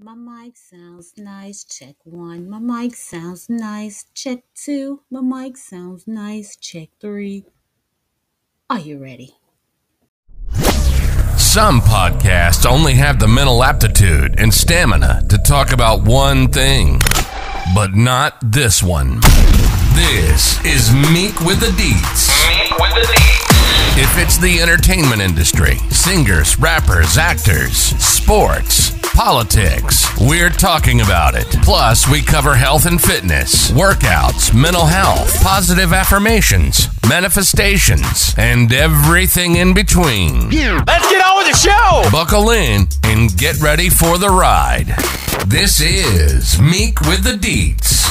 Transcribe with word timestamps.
My 0.00 0.14
mic 0.16 0.56
sounds 0.56 1.14
nice. 1.16 1.62
Check 1.62 1.94
one. 2.02 2.50
My 2.50 2.58
mic 2.58 2.96
sounds 2.96 3.48
nice. 3.48 4.06
Check 4.12 4.40
two. 4.52 5.02
My 5.08 5.20
mic 5.20 5.56
sounds 5.56 6.08
nice. 6.08 6.56
Check 6.56 6.88
three. 7.00 7.44
Are 8.68 8.80
you 8.80 8.98
ready? 8.98 9.36
Some 11.36 11.80
podcasts 11.80 12.68
only 12.68 12.94
have 12.94 13.20
the 13.20 13.28
mental 13.28 13.62
aptitude 13.62 14.34
and 14.40 14.52
stamina 14.52 15.22
to 15.28 15.38
talk 15.38 15.70
about 15.70 16.02
one 16.02 16.48
thing, 16.50 17.00
but 17.72 17.94
not 17.94 18.36
this 18.42 18.82
one. 18.82 19.20
This 19.94 20.62
is 20.64 20.92
Meek 21.12 21.38
with 21.40 21.60
the 21.60 21.72
Deets. 21.78 22.30
Meek 22.48 22.78
with 22.80 22.94
the 22.94 23.12
Deets. 23.12 24.02
If 24.02 24.18
it's 24.18 24.38
the 24.38 24.60
entertainment 24.60 25.22
industry, 25.22 25.76
singers, 25.90 26.58
rappers, 26.58 27.16
actors, 27.16 27.76
sports, 27.76 28.90
politics, 29.14 30.06
we're 30.20 30.50
talking 30.50 31.00
about 31.00 31.34
it. 31.34 31.46
Plus, 31.62 32.08
we 32.10 32.20
cover 32.20 32.54
health 32.54 32.84
and 32.86 33.00
fitness, 33.00 33.70
workouts, 33.70 34.52
mental 34.52 34.84
health, 34.86 35.42
positive 35.42 35.92
affirmations, 35.92 36.88
manifestations, 37.08 38.34
and 38.36 38.72
everything 38.72 39.56
in 39.56 39.72
between. 39.72 40.50
Let's 40.50 41.10
get 41.10 41.24
on 41.24 41.36
with 41.38 41.52
the 41.52 41.56
show. 41.56 42.10
Buckle 42.10 42.50
in 42.50 42.88
and 43.04 43.36
get 43.36 43.60
ready 43.60 43.88
for 43.88 44.18
the 44.18 44.28
ride. 44.28 44.86
This 45.46 45.80
is 45.80 46.60
Meek 46.60 47.00
with 47.02 47.22
the 47.22 47.38
Deets. 47.38 48.04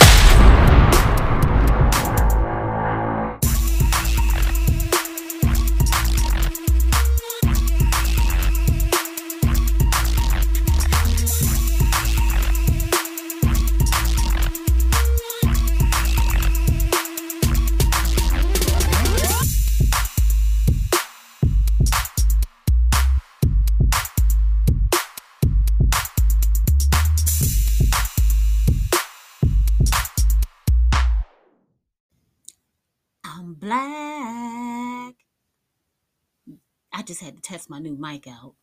Test 37.53 37.69
my 37.69 37.77
new 37.77 37.95
mic 37.95 38.27
out. 38.27 38.55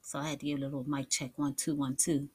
So 0.00 0.18
I 0.18 0.30
had 0.30 0.40
to 0.40 0.46
give 0.46 0.58
a 0.58 0.62
little 0.62 0.84
mic 0.88 1.10
check 1.10 1.32
one, 1.36 1.52
two, 1.52 1.74
one, 1.74 1.94
two 1.94 2.30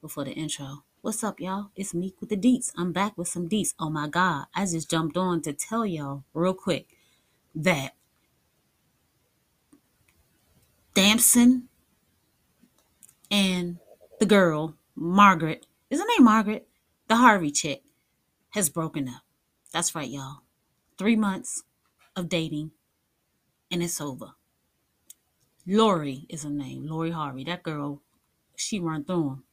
before 0.00 0.24
the 0.24 0.30
intro. 0.30 0.84
What's 1.02 1.22
up, 1.22 1.40
y'all? 1.40 1.68
It's 1.76 1.92
Meek 1.92 2.18
with 2.20 2.30
the 2.30 2.38
Deets. 2.38 2.72
I'm 2.74 2.90
back 2.90 3.18
with 3.18 3.28
some 3.28 3.46
Deets. 3.46 3.74
Oh 3.78 3.90
my 3.90 4.08
God. 4.08 4.46
I 4.54 4.64
just 4.64 4.90
jumped 4.90 5.18
on 5.18 5.42
to 5.42 5.52
tell 5.52 5.84
y'all 5.84 6.24
real 6.32 6.54
quick 6.54 6.96
that 7.54 7.90
Damson 10.94 11.68
and 13.30 13.76
the 14.20 14.26
girl, 14.26 14.74
Margaret, 14.94 15.66
is 15.90 16.00
her 16.00 16.06
name 16.16 16.24
Margaret? 16.24 16.66
The 17.08 17.16
Harvey 17.16 17.50
chick 17.50 17.82
has 18.50 18.70
broken 18.70 19.06
up. 19.06 19.20
That's 19.70 19.94
right, 19.94 20.08
y'all. 20.08 20.38
Three 20.96 21.16
months 21.16 21.62
of 22.16 22.30
dating 22.30 22.70
and 23.70 23.82
it's 23.82 24.00
over. 24.00 24.32
Lori 25.66 26.26
is 26.28 26.44
her 26.44 26.50
name, 26.50 26.86
Lori 26.86 27.10
Harvey. 27.10 27.44
That 27.44 27.62
girl, 27.62 28.00
she 28.56 28.78
run 28.78 29.04
through 29.04 29.28
him. 29.28 29.44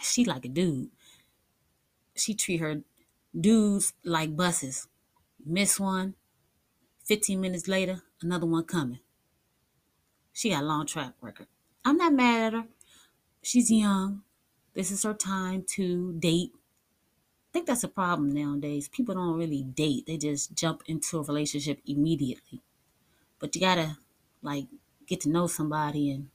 She 0.00 0.24
like 0.24 0.44
a 0.44 0.48
dude. 0.48 0.90
She 2.14 2.34
treat 2.34 2.60
her 2.60 2.82
dudes 3.38 3.92
like 4.04 4.36
buses. 4.36 4.88
Miss 5.44 5.78
one, 5.78 6.14
15 7.04 7.40
minutes 7.40 7.68
later, 7.68 8.02
another 8.22 8.46
one 8.46 8.64
coming. 8.64 9.00
She 10.32 10.50
got 10.50 10.62
a 10.62 10.66
long 10.66 10.86
track 10.86 11.14
record. 11.20 11.46
I'm 11.84 11.96
not 11.96 12.12
mad 12.12 12.46
at 12.46 12.52
her. 12.52 12.64
She's 13.42 13.70
young. 13.70 14.22
This 14.74 14.90
is 14.90 15.04
her 15.04 15.14
time 15.14 15.64
to 15.76 16.12
date. 16.14 16.50
I 16.52 17.48
think 17.52 17.66
that's 17.66 17.84
a 17.84 17.88
problem 17.88 18.32
nowadays. 18.32 18.88
People 18.88 19.14
don't 19.14 19.38
really 19.38 19.62
date. 19.62 20.04
They 20.06 20.18
just 20.18 20.54
jump 20.54 20.82
into 20.86 21.18
a 21.18 21.22
relationship 21.22 21.80
immediately. 21.86 22.60
But 23.38 23.54
you 23.54 23.60
gotta 23.60 23.98
like 24.42 24.66
get 25.06 25.20
to 25.22 25.28
know 25.28 25.46
somebody 25.46 26.10
and 26.10 26.28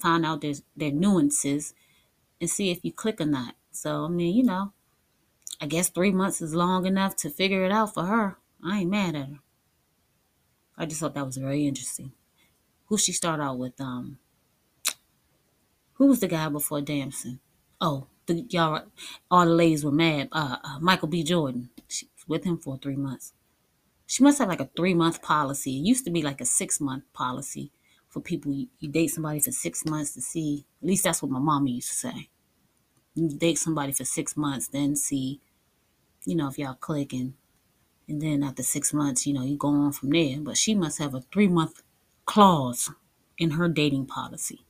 find 0.00 0.24
out 0.24 0.40
their 0.40 0.54
their 0.76 0.90
nuances 0.90 1.74
and 2.40 2.48
see 2.48 2.70
if 2.70 2.84
you 2.84 2.92
click 2.92 3.20
or 3.20 3.26
not. 3.26 3.54
So 3.72 4.04
I 4.04 4.08
mean, 4.08 4.34
you 4.34 4.44
know, 4.44 4.72
I 5.60 5.66
guess 5.66 5.88
three 5.88 6.12
months 6.12 6.40
is 6.40 6.54
long 6.54 6.86
enough 6.86 7.16
to 7.16 7.30
figure 7.30 7.64
it 7.64 7.72
out 7.72 7.94
for 7.94 8.04
her. 8.04 8.38
I 8.64 8.80
ain't 8.80 8.90
mad 8.90 9.14
at 9.14 9.28
her. 9.28 9.38
I 10.76 10.86
just 10.86 11.00
thought 11.00 11.14
that 11.14 11.26
was 11.26 11.36
very 11.36 11.66
interesting. 11.66 12.12
Who 12.86 12.96
she 12.96 13.12
start 13.12 13.40
out 13.40 13.58
with? 13.58 13.80
Um, 13.80 14.18
who 15.94 16.06
was 16.06 16.20
the 16.20 16.28
guy 16.28 16.48
before 16.48 16.80
Damson? 16.80 17.40
Oh, 17.80 18.06
the 18.26 18.46
y'all, 18.48 18.84
all 19.30 19.44
the 19.44 19.52
ladies 19.52 19.84
were 19.84 19.92
mad. 19.92 20.28
Uh, 20.32 20.56
uh 20.62 20.78
Michael 20.80 21.08
B. 21.08 21.22
Jordan. 21.24 21.70
She 21.88 22.06
was 22.14 22.28
with 22.28 22.44
him 22.44 22.58
for 22.58 22.78
three 22.78 22.96
months. 22.96 23.32
She 24.06 24.22
must 24.22 24.38
have 24.38 24.48
like 24.48 24.60
a 24.60 24.70
three 24.76 24.94
month 24.94 25.20
policy. 25.20 25.78
It 25.78 25.86
used 25.86 26.04
to 26.04 26.10
be 26.10 26.22
like 26.22 26.40
a 26.40 26.44
six 26.44 26.80
month 26.80 27.04
policy 27.12 27.72
for 28.08 28.20
people. 28.20 28.52
You, 28.52 28.88
date 28.88 29.08
somebody 29.08 29.40
for 29.40 29.52
six 29.52 29.84
months 29.84 30.14
to 30.14 30.20
see. 30.20 30.66
At 30.82 30.88
least 30.88 31.04
that's 31.04 31.22
what 31.22 31.30
my 31.30 31.38
mama 31.38 31.70
used 31.70 31.88
to 31.88 31.94
say. 31.94 32.28
You 33.14 33.28
date 33.28 33.58
somebody 33.58 33.92
for 33.92 34.04
six 34.04 34.36
months, 34.36 34.68
then 34.68 34.96
see, 34.96 35.40
you 36.24 36.36
know, 36.36 36.48
if 36.48 36.58
y'all 36.58 36.74
click 36.74 37.12
and 37.12 37.34
and 38.08 38.22
then 38.22 38.42
after 38.42 38.62
six 38.62 38.94
months, 38.94 39.26
you 39.26 39.34
know, 39.34 39.44
you 39.44 39.56
go 39.56 39.68
on 39.68 39.92
from 39.92 40.10
there. 40.10 40.40
But 40.40 40.56
she 40.56 40.74
must 40.74 40.98
have 40.98 41.14
a 41.14 41.20
three 41.32 41.48
month 41.48 41.82
clause 42.24 42.90
in 43.36 43.52
her 43.52 43.68
dating 43.68 44.06
policy. 44.06 44.64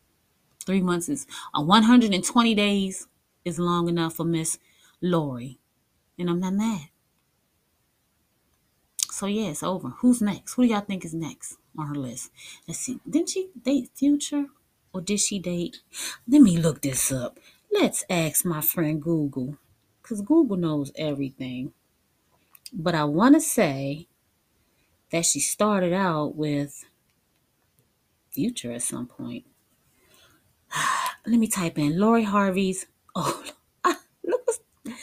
Three 0.66 0.82
months 0.82 1.08
is 1.08 1.26
uh, 1.54 1.62
120 1.62 2.54
days 2.54 3.06
is 3.44 3.58
long 3.58 3.88
enough 3.88 4.14
for 4.14 4.24
Miss 4.24 4.58
Lori. 5.00 5.60
And 6.18 6.28
I'm 6.28 6.40
not 6.40 6.54
mad. 6.54 6.88
So 9.10 9.26
yeah, 9.26 9.50
it's 9.50 9.62
over. 9.62 9.88
Who's 9.98 10.20
next? 10.20 10.54
Who 10.54 10.62
do 10.62 10.68
y'all 10.68 10.80
think 10.80 11.04
is 11.04 11.14
next 11.14 11.56
her 11.86 11.94
list? 11.94 12.30
Let's 12.66 12.80
see. 12.80 13.00
Didn't 13.08 13.30
she 13.30 13.50
date 13.62 13.90
Future? 13.94 14.46
Or 14.92 15.00
did 15.00 15.20
she 15.20 15.38
date? 15.38 15.78
Let 16.26 16.42
me 16.42 16.56
look 16.56 16.82
this 16.82 17.12
up. 17.12 17.38
Let's 17.70 18.04
ask 18.08 18.44
my 18.44 18.60
friend 18.60 19.00
Google. 19.00 19.58
Because 20.02 20.22
Google 20.22 20.56
knows 20.56 20.90
everything. 20.96 21.72
But 22.72 22.94
I 22.94 23.04
want 23.04 23.34
to 23.34 23.40
say 23.40 24.08
that 25.10 25.24
she 25.24 25.40
started 25.40 25.92
out 25.92 26.34
with 26.34 26.84
Future 28.30 28.72
at 28.72 28.82
some 28.82 29.06
point. 29.06 29.44
Let 31.26 31.38
me 31.38 31.48
type 31.48 31.78
in 31.78 31.98
Lori 31.98 32.24
Harvey's. 32.24 32.86
Oh, 33.14 33.42
look. 34.24 34.48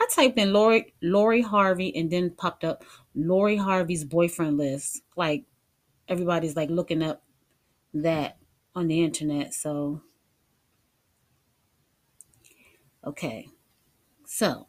I 0.00 0.06
typed 0.14 0.38
in 0.38 0.52
Lori 0.52 0.92
Lori 1.00 1.42
Harvey 1.42 1.94
and 1.96 2.10
then 2.10 2.30
popped 2.30 2.64
up 2.64 2.84
Lori 3.14 3.56
Harvey's 3.56 4.04
boyfriend 4.04 4.58
list. 4.58 5.02
Like 5.16 5.44
everybody's 6.08 6.56
like 6.56 6.70
looking 6.70 7.02
up 7.02 7.22
that 7.94 8.38
on 8.74 8.88
the 8.88 9.02
internet. 9.02 9.54
So 9.54 10.02
okay. 13.04 13.48
So 14.26 14.66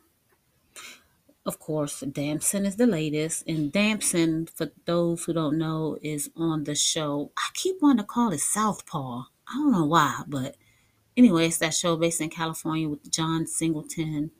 of 1.45 1.59
course, 1.59 1.99
Damson 1.99 2.65
is 2.65 2.77
the 2.77 2.87
latest, 2.87 3.43
and 3.47 3.69
Damson, 3.69 4.47
for 4.47 4.71
those 4.85 5.25
who 5.25 5.33
don't 5.33 5.57
know, 5.57 5.97
is 6.01 6.29
on 6.37 6.63
the 6.63 6.73
show. 6.75 7.31
I 7.37 7.49
keep 7.53 7.81
wanting 7.81 7.97
to 7.97 8.03
call 8.05 8.31
it 8.31 8.39
Southpaw. 8.39 9.23
I 9.49 9.53
don't 9.53 9.73
know 9.73 9.85
why, 9.85 10.23
but 10.25 10.55
anyway, 11.17 11.47
it's 11.47 11.57
that 11.57 11.73
show 11.73 11.97
based 11.97 12.21
in 12.21 12.29
California 12.29 12.87
with 12.87 13.11
John 13.11 13.45
Singleton. 13.45 14.31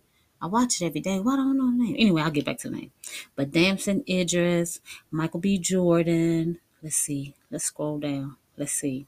I 0.41 0.47
watch 0.47 0.81
it 0.81 0.85
every 0.85 1.01
day. 1.01 1.19
Why 1.19 1.35
don't 1.35 1.49
I 1.49 1.53
know 1.53 1.71
the 1.71 1.83
name? 1.83 1.95
Anyway, 1.99 2.21
I'll 2.21 2.31
get 2.31 2.45
back 2.45 2.59
to 2.59 2.69
the 2.69 2.75
name. 2.75 2.91
But 3.35 3.51
Damson 3.51 4.03
Idris, 4.09 4.79
Michael 5.11 5.41
B. 5.41 5.57
Jordan. 5.57 6.59
Let's 6.83 6.97
see. 6.97 7.33
Let's 7.49 7.63
scroll 7.63 7.97
down. 7.97 8.35
Let's 8.57 8.73
see. 8.73 9.07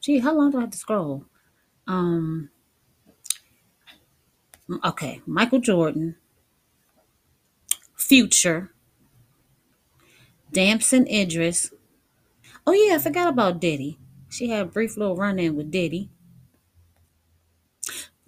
Gee, 0.00 0.20
how 0.20 0.32
long 0.34 0.52
do 0.52 0.58
I 0.58 0.60
have 0.62 0.70
to 0.70 0.78
scroll? 0.78 1.24
Um. 1.88 2.50
Okay, 4.84 5.20
Michael 5.26 5.58
Jordan, 5.58 6.14
Future, 7.96 8.70
Damson 10.52 11.08
Idris. 11.08 11.72
Oh 12.64 12.72
yeah, 12.72 12.94
I 12.94 12.98
forgot 12.98 13.28
about 13.28 13.60
Diddy. 13.60 13.98
She 14.28 14.48
had 14.48 14.62
a 14.62 14.70
brief 14.70 14.96
little 14.96 15.16
run 15.16 15.40
in 15.40 15.56
with 15.56 15.72
Diddy. 15.72 16.08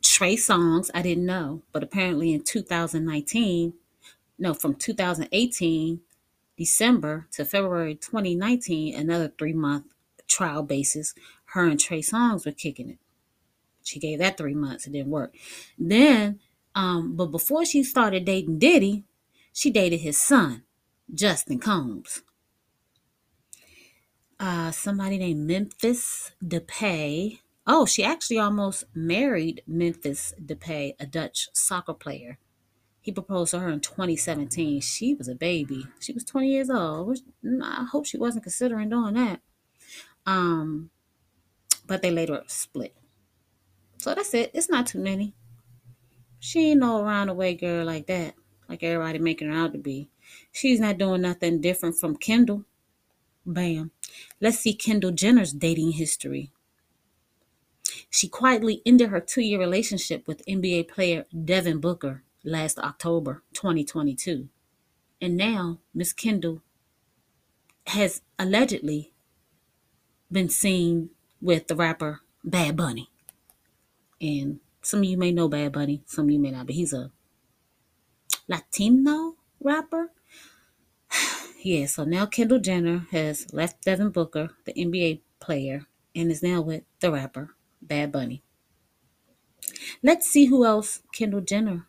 Trey 0.02 0.34
Songz, 0.34 0.90
I 0.92 1.02
didn't 1.02 1.26
know, 1.26 1.62
but 1.70 1.84
apparently 1.84 2.32
in 2.32 2.42
2019, 2.42 3.74
no, 4.36 4.52
from 4.52 4.74
2018, 4.74 6.00
December 6.62 7.26
to 7.32 7.44
February 7.44 7.96
2019, 7.96 8.94
another 8.94 9.32
three 9.36 9.52
month 9.52 9.86
trial 10.28 10.62
basis, 10.62 11.12
her 11.46 11.66
and 11.66 11.80
Trey 11.80 11.98
Songz 11.98 12.46
were 12.46 12.52
kicking 12.52 12.88
it. 12.88 12.98
She 13.82 13.98
gave 13.98 14.20
that 14.20 14.36
three 14.36 14.54
months. 14.54 14.86
It 14.86 14.92
didn't 14.92 15.10
work. 15.10 15.34
Then, 15.76 16.38
um, 16.76 17.16
but 17.16 17.32
before 17.32 17.64
she 17.64 17.82
started 17.82 18.24
dating 18.24 18.60
Diddy, 18.60 19.02
she 19.52 19.70
dated 19.70 20.02
his 20.02 20.20
son, 20.20 20.62
Justin 21.12 21.58
Combs. 21.58 22.22
Uh, 24.38 24.70
somebody 24.70 25.18
named 25.18 25.40
Memphis 25.40 26.30
Depay. 26.44 27.40
Oh, 27.66 27.86
she 27.86 28.04
actually 28.04 28.38
almost 28.38 28.84
married 28.94 29.62
Memphis 29.66 30.32
Depay, 30.40 30.94
a 31.00 31.06
Dutch 31.06 31.48
soccer 31.52 31.94
player. 31.94 32.38
He 33.02 33.10
proposed 33.10 33.50
to 33.50 33.58
her 33.58 33.68
in 33.68 33.80
2017. 33.80 34.80
She 34.80 35.14
was 35.14 35.26
a 35.26 35.34
baby. 35.34 35.86
She 35.98 36.12
was 36.12 36.22
20 36.22 36.48
years 36.48 36.70
old. 36.70 37.08
Which, 37.08 37.20
I 37.62 37.84
hope 37.90 38.06
she 38.06 38.16
wasn't 38.16 38.44
considering 38.44 38.90
doing 38.90 39.14
that. 39.14 39.40
Um, 40.24 40.90
but 41.84 42.00
they 42.00 42.12
later 42.12 42.42
split. 42.46 42.94
So 43.98 44.14
that's 44.14 44.32
it. 44.34 44.52
It's 44.54 44.70
not 44.70 44.86
too 44.86 45.00
many. 45.00 45.34
She 46.38 46.70
ain't 46.70 46.80
no 46.80 47.02
around 47.02 47.26
the 47.26 47.34
way 47.34 47.54
girl 47.54 47.84
like 47.84 48.06
that, 48.06 48.34
like 48.68 48.84
everybody 48.84 49.18
making 49.18 49.48
her 49.50 49.56
out 49.56 49.72
to 49.72 49.78
be. 49.78 50.08
She's 50.52 50.78
not 50.80 50.98
doing 50.98 51.22
nothing 51.22 51.60
different 51.60 51.96
from 51.98 52.16
Kendall. 52.16 52.64
Bam. 53.44 53.90
Let's 54.40 54.60
see 54.60 54.74
Kendall 54.74 55.10
Jenner's 55.10 55.52
dating 55.52 55.92
history. 55.92 56.52
She 58.10 58.28
quietly 58.28 58.80
ended 58.86 59.10
her 59.10 59.20
two 59.20 59.42
year 59.42 59.58
relationship 59.58 60.28
with 60.28 60.46
NBA 60.46 60.88
player 60.88 61.26
Devin 61.44 61.80
Booker 61.80 62.22
last 62.44 62.78
October 62.78 63.42
2022. 63.52 64.48
And 65.20 65.36
now 65.36 65.78
Miss 65.94 66.12
Kendall 66.12 66.62
has 67.86 68.22
allegedly 68.38 69.12
been 70.30 70.48
seen 70.48 71.10
with 71.40 71.68
the 71.68 71.76
rapper 71.76 72.20
Bad 72.44 72.76
Bunny. 72.76 73.10
And 74.20 74.60
some 74.80 75.00
of 75.00 75.04
you 75.04 75.16
may 75.16 75.32
know 75.32 75.48
Bad 75.48 75.72
Bunny, 75.72 76.02
some 76.06 76.26
of 76.26 76.30
you 76.30 76.38
may 76.38 76.50
not, 76.50 76.66
but 76.66 76.74
he's 76.74 76.92
a 76.92 77.10
Latino 78.48 79.36
rapper. 79.60 80.10
yeah, 81.62 81.86
so 81.86 82.04
now 82.04 82.26
Kendall 82.26 82.58
Jenner 82.60 83.06
has 83.10 83.52
left 83.52 83.84
Devin 83.84 84.10
Booker, 84.10 84.50
the 84.64 84.72
NBA 84.72 85.20
player, 85.40 85.86
and 86.14 86.30
is 86.30 86.42
now 86.42 86.60
with 86.60 86.82
the 87.00 87.12
rapper 87.12 87.54
Bad 87.80 88.12
Bunny. 88.12 88.42
Let's 90.02 90.28
see 90.28 90.46
who 90.46 90.64
else 90.64 91.02
Kendall 91.12 91.40
Jenner 91.40 91.86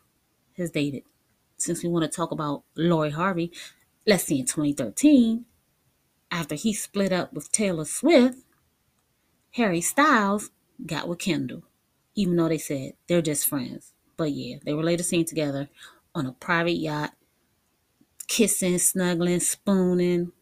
has 0.56 0.70
dated. 0.70 1.02
Since 1.56 1.82
we 1.82 1.88
want 1.88 2.04
to 2.04 2.14
talk 2.14 2.30
about 2.30 2.64
Lori 2.76 3.10
Harvey, 3.10 3.52
let's 4.06 4.24
see 4.24 4.40
in 4.40 4.46
2013, 4.46 5.44
after 6.30 6.54
he 6.54 6.72
split 6.72 7.12
up 7.12 7.32
with 7.32 7.52
Taylor 7.52 7.84
Swift, 7.84 8.38
Harry 9.52 9.80
Styles 9.80 10.50
got 10.84 11.06
with 11.08 11.20
Kendall, 11.20 11.62
even 12.14 12.36
though 12.36 12.48
they 12.48 12.58
said 12.58 12.94
they're 13.06 13.22
just 13.22 13.48
friends. 13.48 13.92
But 14.16 14.32
yeah, 14.32 14.56
they 14.64 14.74
were 14.74 14.82
later 14.82 15.02
seen 15.02 15.24
together 15.24 15.68
on 16.14 16.26
a 16.26 16.32
private 16.32 16.72
yacht, 16.72 17.12
kissing, 18.26 18.78
snuggling, 18.78 19.40
spooning. 19.40 20.32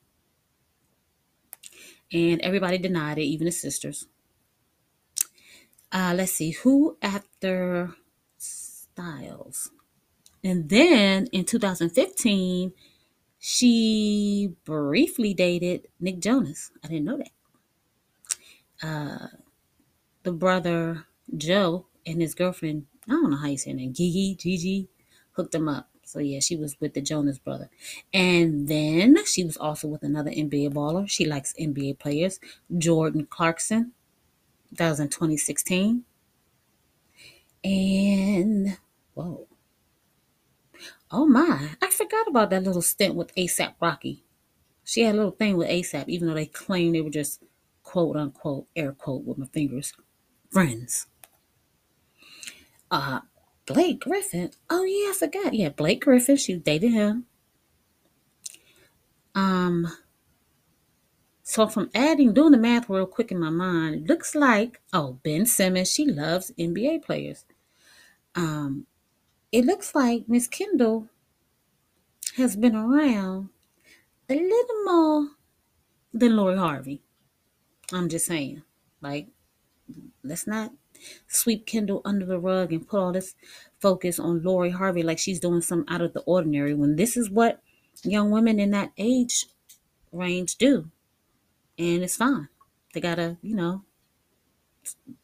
And 2.13 2.41
everybody 2.43 2.79
denied 2.79 3.19
it, 3.19 3.25
even 3.25 3.47
the 3.47 3.53
sisters. 3.53 4.07
Uh, 5.91 6.15
let's 6.17 6.33
see, 6.33 6.53
who 6.53 6.97
after 7.03 7.95
Styles? 8.39 9.71
And 10.45 10.69
then 10.69 11.27
in 11.33 11.45
2015, 11.45 12.73
she 13.39 14.55
briefly 14.65 15.35
dated 15.35 15.89
Nick 16.01 16.21
Jonas. 16.21 16.71
I 16.85 16.89
didn't 16.89 17.05
know 17.05 17.19
that. 17.19 18.87
Uh, 18.87 19.27
the 20.23 20.33
brother 20.33 21.07
Joe 21.37 21.87
and 22.07 22.21
his 22.21 22.35
girlfriend, 22.35 22.87
I 23.09 23.13
don't 23.13 23.31
know 23.31 23.37
how 23.37 23.49
you 23.49 23.59
say 23.59 23.73
name, 23.73 23.93
Gigi, 23.93 24.35
Gigi, 24.35 24.89
hooked 25.33 25.53
them 25.53 25.69
up. 25.69 25.89
So 26.05 26.19
yeah, 26.19 26.41
she 26.41 26.57
was 26.57 26.79
with 26.81 26.95
the 26.95 27.01
Jonas 27.01 27.39
brother. 27.39 27.71
And 28.13 28.69
then 28.69 29.25
she 29.25 29.45
was 29.45 29.57
also 29.57 29.89
with 29.89 30.03
another 30.03 30.31
NBA 30.31 30.73
baller. 30.75 31.09
She 31.09 31.25
likes 31.25 31.55
NBA 31.59 31.99
players, 31.99 32.39
Jordan 32.77 33.27
Clarkson. 33.27 33.93
That 34.73 34.91
was 34.91 35.01
in 35.01 35.09
2016. 35.09 36.05
And 37.65 38.79
whoa. 39.15 39.47
Oh 41.13 41.27
my, 41.27 41.69
I 41.83 41.91
forgot 41.91 42.27
about 42.27 42.49
that 42.51 42.63
little 42.63 42.81
stint 42.81 43.15
with 43.15 43.35
ASAP 43.35 43.75
Rocky. 43.81 44.25
She 44.83 45.03
had 45.03 45.15
a 45.15 45.19
little 45.19 45.33
thing 45.33 45.59
with 45.59 45.69
ASAP, 45.69 46.09
even 46.09 46.27
though 46.27 46.35
they 46.35 46.47
claimed 46.47 46.95
they 46.95 47.03
were 47.03 47.11
just 47.11 47.43
quote 47.83 48.17
unquote, 48.17 48.67
air 48.75 48.93
quote 48.93 49.25
with 49.25 49.37
my 49.37 49.47
fingers, 49.47 49.93
friends. 50.51 51.07
Uh, 52.91 53.21
Blake 53.67 54.01
Griffin. 54.01 54.51
Oh 54.71 54.85
yeah, 54.85 55.11
I 55.11 55.15
forgot. 55.15 55.55
Yeah, 55.55 55.69
Blake 55.69 56.03
Griffin. 56.03 56.37
She 56.37 56.57
dated 56.57 56.93
him. 56.93 57.27
Um. 59.35 59.93
So 61.43 61.67
from 61.67 61.91
adding, 61.95 62.33
doing 62.33 62.53
the 62.53 62.59
math 62.59 62.89
real 62.89 63.07
quick 63.07 63.31
in 63.31 63.39
my 63.39 63.51
mind, 63.51 64.09
looks 64.09 64.35
like 64.35 64.81
oh 64.93 65.19
Ben 65.23 65.45
Simmons. 65.47 65.93
She 65.93 66.07
loves 66.07 66.53
NBA 66.59 67.05
players. 67.05 67.45
Um, 68.35 68.87
it 69.53 69.67
looks 69.67 69.95
like 69.95 70.25
Miss 70.27 70.49
Kendall 70.49 71.09
has 72.37 72.57
been 72.57 72.75
around 72.75 73.51
a 74.29 74.35
little 74.35 74.85
more 74.85 75.29
than 76.15 76.37
Lori 76.37 76.57
Harvey. 76.57 77.03
I'm 77.93 78.09
just 78.09 78.27
saying, 78.27 78.63
like, 79.03 79.29
let's 80.25 80.47
not 80.47 80.73
sweep 81.27 81.67
Kendall 81.67 82.01
under 82.05 82.25
the 82.25 82.39
rug 82.39 82.73
and 82.73 82.89
put 82.89 82.99
all 82.99 83.13
this 83.13 83.35
focus 83.81 84.19
on 84.19 84.43
Lori 84.43 84.71
Harvey 84.71 85.03
like 85.03 85.19
she's 85.19 85.41
doing 85.41 85.61
something 85.61 85.93
out 85.95 86.01
of 86.01 86.15
the 86.15 86.21
ordinary 86.21 86.73
when 86.75 86.97
this 86.97 87.17
is 87.17 87.29
what 87.29 87.61
young 88.03 88.31
women 88.31 88.59
in 88.59 88.71
that 88.71 88.93
age 88.97 89.47
range 90.13 90.57
do. 90.57 90.91
And 91.79 92.03
it's 92.03 92.17
fine. 92.17 92.49
They 92.95 93.01
gotta, 93.01 93.37
you 93.43 93.55
know, 93.55 93.85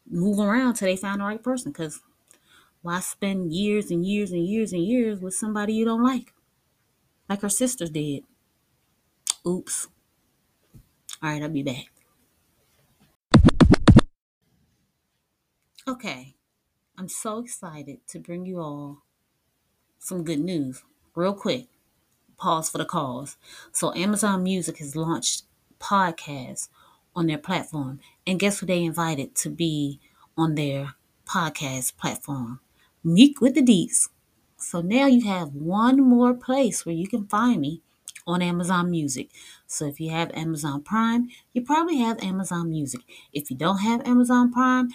move 0.09 0.39
around 0.39 0.75
till 0.75 0.87
they 0.87 0.95
find 0.95 1.19
the 1.19 1.25
right 1.25 1.41
person 1.41 1.71
because 1.71 2.01
why 2.81 2.99
spend 2.99 3.51
years 3.53 3.91
and 3.91 4.05
years 4.05 4.31
and 4.31 4.45
years 4.45 4.73
and 4.73 4.83
years 4.83 5.19
with 5.19 5.33
somebody 5.33 5.73
you 5.73 5.85
don't 5.85 6.03
like? 6.03 6.33
Like 7.27 7.41
her 7.41 7.49
sisters 7.49 7.89
did. 7.89 8.23
Oops. 9.45 9.87
All 11.21 11.29
right, 11.29 11.41
I'll 11.41 11.49
be 11.49 11.63
back. 11.63 11.91
Okay, 15.87 16.35
I'm 16.97 17.09
so 17.09 17.39
excited 17.39 17.99
to 18.09 18.19
bring 18.19 18.45
you 18.45 18.59
all 18.59 19.03
some 19.97 20.23
good 20.23 20.39
news. 20.39 20.83
Real 21.15 21.33
quick, 21.33 21.67
pause 22.37 22.69
for 22.69 22.77
the 22.77 22.85
cause. 22.85 23.37
So, 23.71 23.93
Amazon 23.95 24.43
Music 24.43 24.77
has 24.77 24.95
launched 24.95 25.43
podcasts 25.79 26.69
on 27.15 27.27
their 27.27 27.37
platform. 27.37 27.99
And 28.25 28.39
guess 28.39 28.59
who 28.59 28.65
they 28.65 28.83
invited 28.83 29.35
to 29.37 29.49
be 29.49 29.99
on 30.37 30.55
their 30.55 30.93
podcast 31.25 31.97
platform? 31.97 32.59
Meek 33.03 33.41
with 33.41 33.55
the 33.55 33.61
Deets. 33.61 34.09
So 34.57 34.81
now 34.81 35.07
you 35.07 35.25
have 35.27 35.53
one 35.53 36.01
more 36.01 36.33
place 36.33 36.85
where 36.85 36.95
you 36.95 37.07
can 37.07 37.27
find 37.27 37.61
me 37.61 37.81
on 38.27 38.41
Amazon 38.41 38.91
Music. 38.91 39.29
So 39.67 39.85
if 39.85 39.99
you 39.99 40.11
have 40.11 40.31
Amazon 40.33 40.83
Prime, 40.83 41.29
you 41.53 41.61
probably 41.61 41.97
have 41.97 42.21
Amazon 42.23 42.69
Music. 42.69 43.01
If 43.33 43.49
you 43.49 43.57
don't 43.57 43.79
have 43.79 44.05
Amazon 44.07 44.51
Prime, 44.51 44.89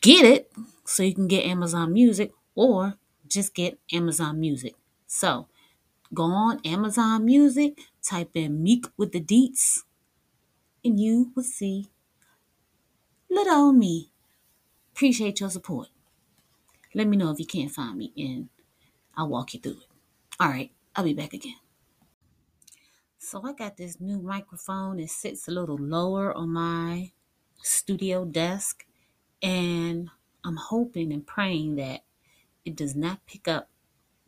get 0.00 0.24
it 0.24 0.52
so 0.84 1.02
you 1.02 1.14
can 1.14 1.28
get 1.28 1.44
Amazon 1.44 1.92
Music 1.92 2.32
or 2.54 2.94
just 3.28 3.54
get 3.54 3.78
Amazon 3.92 4.40
Music. 4.40 4.74
So 5.06 5.48
go 6.14 6.24
on 6.24 6.60
Amazon 6.64 7.24
Music, 7.24 7.80
type 8.02 8.30
in 8.34 8.62
Meek 8.62 8.86
with 8.96 9.12
the 9.12 9.20
Deets, 9.20 9.80
and 10.84 11.00
you 11.00 11.32
will 11.34 11.42
see 11.42 11.88
little 13.30 13.54
old 13.54 13.76
me. 13.76 14.10
Appreciate 14.92 15.40
your 15.40 15.50
support. 15.50 15.88
Let 16.94 17.06
me 17.06 17.16
know 17.16 17.30
if 17.30 17.38
you 17.38 17.46
can't 17.46 17.70
find 17.70 17.96
me 17.96 18.12
and 18.16 18.48
I'll 19.16 19.28
walk 19.28 19.54
you 19.54 19.60
through 19.60 19.72
it. 19.72 19.88
All 20.38 20.48
right, 20.48 20.72
I'll 20.96 21.04
be 21.04 21.14
back 21.14 21.32
again. 21.32 21.56
So 23.18 23.42
I 23.44 23.52
got 23.52 23.76
this 23.76 24.00
new 24.00 24.18
microphone. 24.20 24.98
It 24.98 25.10
sits 25.10 25.46
a 25.46 25.50
little 25.50 25.76
lower 25.76 26.32
on 26.34 26.50
my 26.50 27.12
studio 27.62 28.24
desk. 28.24 28.86
And 29.42 30.10
I'm 30.44 30.56
hoping 30.56 31.12
and 31.12 31.26
praying 31.26 31.76
that 31.76 32.00
it 32.64 32.76
does 32.76 32.94
not 32.94 33.26
pick 33.26 33.46
up 33.46 33.68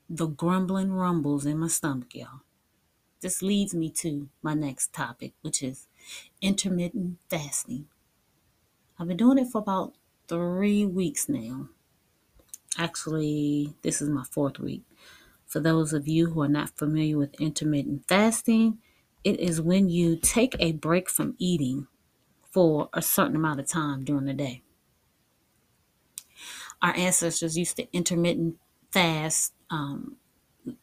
the 0.09 0.27
grumbling 0.27 0.93
rumbles 0.93 1.47
in 1.47 1.59
my 1.59 1.69
stomach, 1.69 2.15
y'all. 2.15 2.41
This 3.21 3.41
leads 3.41 3.75
me 3.75 3.91
to 3.91 4.29
my 4.43 4.55
next 4.55 4.93
topic, 4.93 5.33
which 5.43 5.63
is 5.63 5.87
intermittent 6.41 7.19
fasting. 7.31 7.87
I've 8.99 9.09
been 9.09 9.17
doing 9.17 9.39
it 9.39 9.49
for 9.49 9.59
about 9.59 9.95
three 10.29 10.85
weeks 10.85 11.29
now. 11.29 11.69
Actually, 12.79 13.75
this 13.83 14.01
is 14.03 14.09
my 14.09 14.25
fourth 14.25 14.59
week. 14.59 14.83
For 15.47 15.61
those 15.61 15.93
of 15.93 16.09
you 16.09 16.31
who 16.31 16.43
are 16.43 16.49
not 16.49 16.71
familiar 16.77 17.19
with 17.19 17.41
intermittent 17.41 18.09
fasting, 18.09 18.79
it 19.25 19.39
is 19.41 19.61
when 19.61 19.89
you 19.89 20.17
take 20.17 20.57
a 20.59 20.73
break 20.73 21.11
from 21.11 21.35
eating 21.39 21.87
for 22.51 22.89
a 22.93 23.03
certain 23.03 23.37
amount 23.37 23.61
of 23.61 23.67
time 23.69 24.05
during 24.05 24.27
the 24.27 24.35
day. 24.35 24.63
our 26.83 26.95
ancestors 26.97 27.57
used 27.57 27.77
to 27.77 27.87
intermittent 27.93 28.57
fast. 28.91 29.53
Um, 29.71 30.17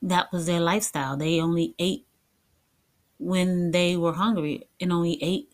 that 0.02 0.32
was 0.32 0.46
their 0.46 0.60
lifestyle. 0.60 1.18
They 1.18 1.40
only 1.40 1.76
ate 1.80 2.06
when 3.18 3.72
they 3.72 3.98
were 3.98 4.14
hungry 4.14 4.68
and 4.80 4.92
only 4.92 5.22
ate 5.22 5.52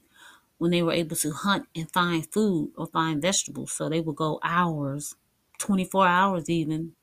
when 0.58 0.72
they 0.72 0.82
were 0.82 0.94
able 0.94 1.15
to 1.18 1.32
hunt 1.32 1.68
and 1.75 1.92
find 1.92 2.32
food 2.32 2.72
or 2.77 2.88
find 2.88 3.22
vegetables. 3.22 3.72
So 3.72 3.89
they 3.89 4.01
would 4.01 4.15
go 4.15 4.39
hours, 4.44 5.15
24 5.59 6.07
hours 6.07 6.50
even. 6.50 6.93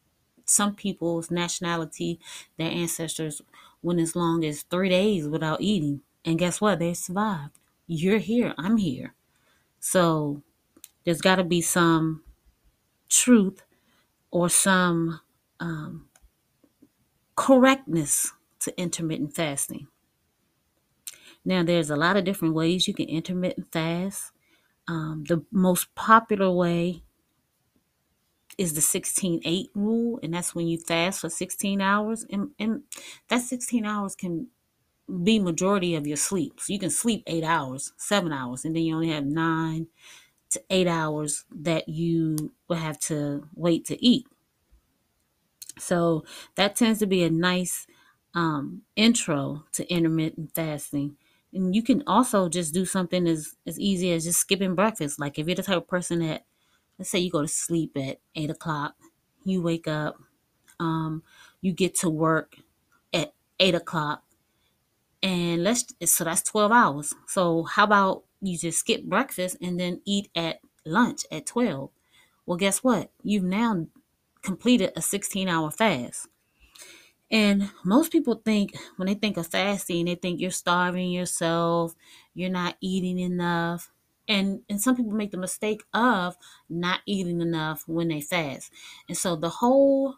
Some 0.45 0.75
people's 0.75 1.31
nationality, 1.31 2.19
their 2.59 2.71
ancestors 2.71 3.41
went 3.83 4.01
as 4.01 4.17
long 4.17 4.45
as 4.45 4.63
three 4.63 4.89
days 4.89 5.29
without 5.29 5.61
eating. 5.61 6.01
And 6.25 6.39
guess 6.39 6.61
what? 6.61 6.79
They 6.79 6.95
survived. 6.95 7.59
You're 7.87 8.19
here. 8.19 8.55
I'm 8.59 8.77
here. 8.77 9.15
So 9.81 10.43
there's 11.05 11.21
got 11.21 11.37
to 11.37 11.45
be 11.45 11.61
some 11.61 12.23
truth 13.09 13.63
or 14.31 14.49
some 14.49 15.21
um, 15.61 16.09
correctness 17.37 18.33
to 18.61 18.79
intermittent 18.81 19.35
fasting. 19.35 19.89
Now, 21.45 21.65
there's 21.65 21.91
a 21.91 21.97
lot 21.97 22.17
of 22.17 22.25
different 22.25 22.55
ways 22.55 22.87
you 22.87 22.95
can 22.95 23.09
intermittent 23.09 23.73
fast. 23.73 24.31
Um, 24.89 25.25
the 25.29 25.45
most 25.51 25.95
popular 25.95 26.51
way 26.51 27.03
is 28.59 28.75
the 28.75 28.81
16 28.81 29.41
8 29.45 29.71
rule, 29.75 30.21
and 30.23 30.35
that's 30.35 30.55
when 30.55 30.67
you 30.69 30.79
fast 30.79 31.21
for 31.21 31.29
16 31.29 31.81
hours. 31.81 32.25
And, 32.31 32.51
and 32.59 32.83
that 33.29 33.43
16 33.43 33.85
hours 33.85 34.15
can 34.15 34.49
be 35.23 35.39
majority 35.39 35.95
of 35.95 36.07
your 36.07 36.17
sleep. 36.17 36.61
So 36.61 36.73
you 36.73 36.79
can 36.79 36.91
sleep 36.91 37.23
eight 37.27 37.45
hours, 37.45 37.93
seven 37.97 38.33
hours, 38.33 38.65
and 38.65 38.75
then 38.75 38.83
you 38.83 38.95
only 38.95 39.11
have 39.11 39.27
nine 39.27 39.89
to 40.51 40.63
eight 40.71 40.87
hours 40.87 41.45
that 41.51 41.89
you 41.89 42.53
will 42.69 42.77
have 42.77 42.99
to 43.01 43.49
wait 43.55 43.85
to 43.87 44.05
eat. 44.05 44.27
So 45.79 46.25
that 46.57 46.77
tends 46.77 46.99
to 47.01 47.07
be 47.07 47.23
a 47.25 47.31
nice 47.31 47.87
um, 48.35 48.83
intro 48.97 49.65
to 49.73 49.91
intermittent 49.93 50.55
fasting. 50.55 51.17
And 51.53 51.75
you 51.75 51.83
can 51.83 52.03
also 52.07 52.49
just 52.49 52.73
do 52.73 52.87
something 52.87 53.27
as, 53.27 53.57
as 53.67 53.79
easy 53.79 54.13
as 54.13 54.25
just 54.25 54.41
skipping 54.41 54.75
breakfast. 54.75 55.19
Like 55.19 55.39
if 55.39 55.47
you're 55.47 55.57
the 55.57 55.63
type 55.63 55.77
of 55.77 55.89
person 55.89 56.21
that, 56.21 56.45
let's 57.03 57.11
say 57.11 57.19
you 57.19 57.33
go 57.33 57.43
to 57.43 57.49
sleep 57.49 57.97
at 57.97 58.19
eight 58.37 58.49
o'clock, 58.49 58.95
you 59.43 59.61
wake 59.61 59.89
up, 59.89 60.15
um, 60.79 61.25
you 61.61 61.73
get 61.73 61.97
to 61.97 62.09
work 62.09 62.55
at 63.13 63.35
eight 63.59 63.75
o'clock, 63.75 64.23
and 65.21 65.65
let's 65.65 65.85
so 66.05 66.23
that's 66.23 66.45
12 66.45 66.71
hours. 66.71 67.13
So 67.27 67.65
how 67.65 67.83
about 67.83 68.23
you 68.41 68.57
just 68.57 68.79
skip 68.79 69.03
breakfast 69.03 69.57
and 69.61 69.81
then 69.81 70.01
eat 70.05 70.29
at 70.37 70.61
lunch 70.87 71.23
at 71.33 71.45
12? 71.47 71.91
Well, 72.47 72.57
guess 72.57 72.85
what? 72.85 73.11
You've 73.25 73.43
now 73.43 73.89
completed 74.43 74.93
a 74.95 75.03
16 75.03 75.49
hour 75.49 75.73
fast. 75.73 76.29
And 77.33 77.73
most 77.85 78.13
people 78.13 78.41
think 78.45 78.77
when 78.95 79.09
they 79.09 79.15
think 79.15 79.37
of 79.39 79.49
fasting, 79.49 80.05
they 80.05 80.15
think 80.15 80.41
you're 80.41 80.53
starving 80.53 81.11
yourself, 81.11 81.97
you're 82.33 82.49
not 82.49 82.77
eating 82.81 83.19
enough. 83.19 83.92
And 84.29 84.63
and 84.69 84.81
some 84.81 84.97
people 84.97 85.13
make 85.13 85.33
the 85.33 85.37
mistake 85.37 85.83
of 85.93 86.37
not 86.69 87.01
eating 87.07 87.41
enough 87.41 87.85
when 87.87 88.09
they 88.09 88.21
fast. 88.21 88.73
And 89.09 89.17
so 89.17 89.37
the 89.37 89.49
whole 89.49 90.17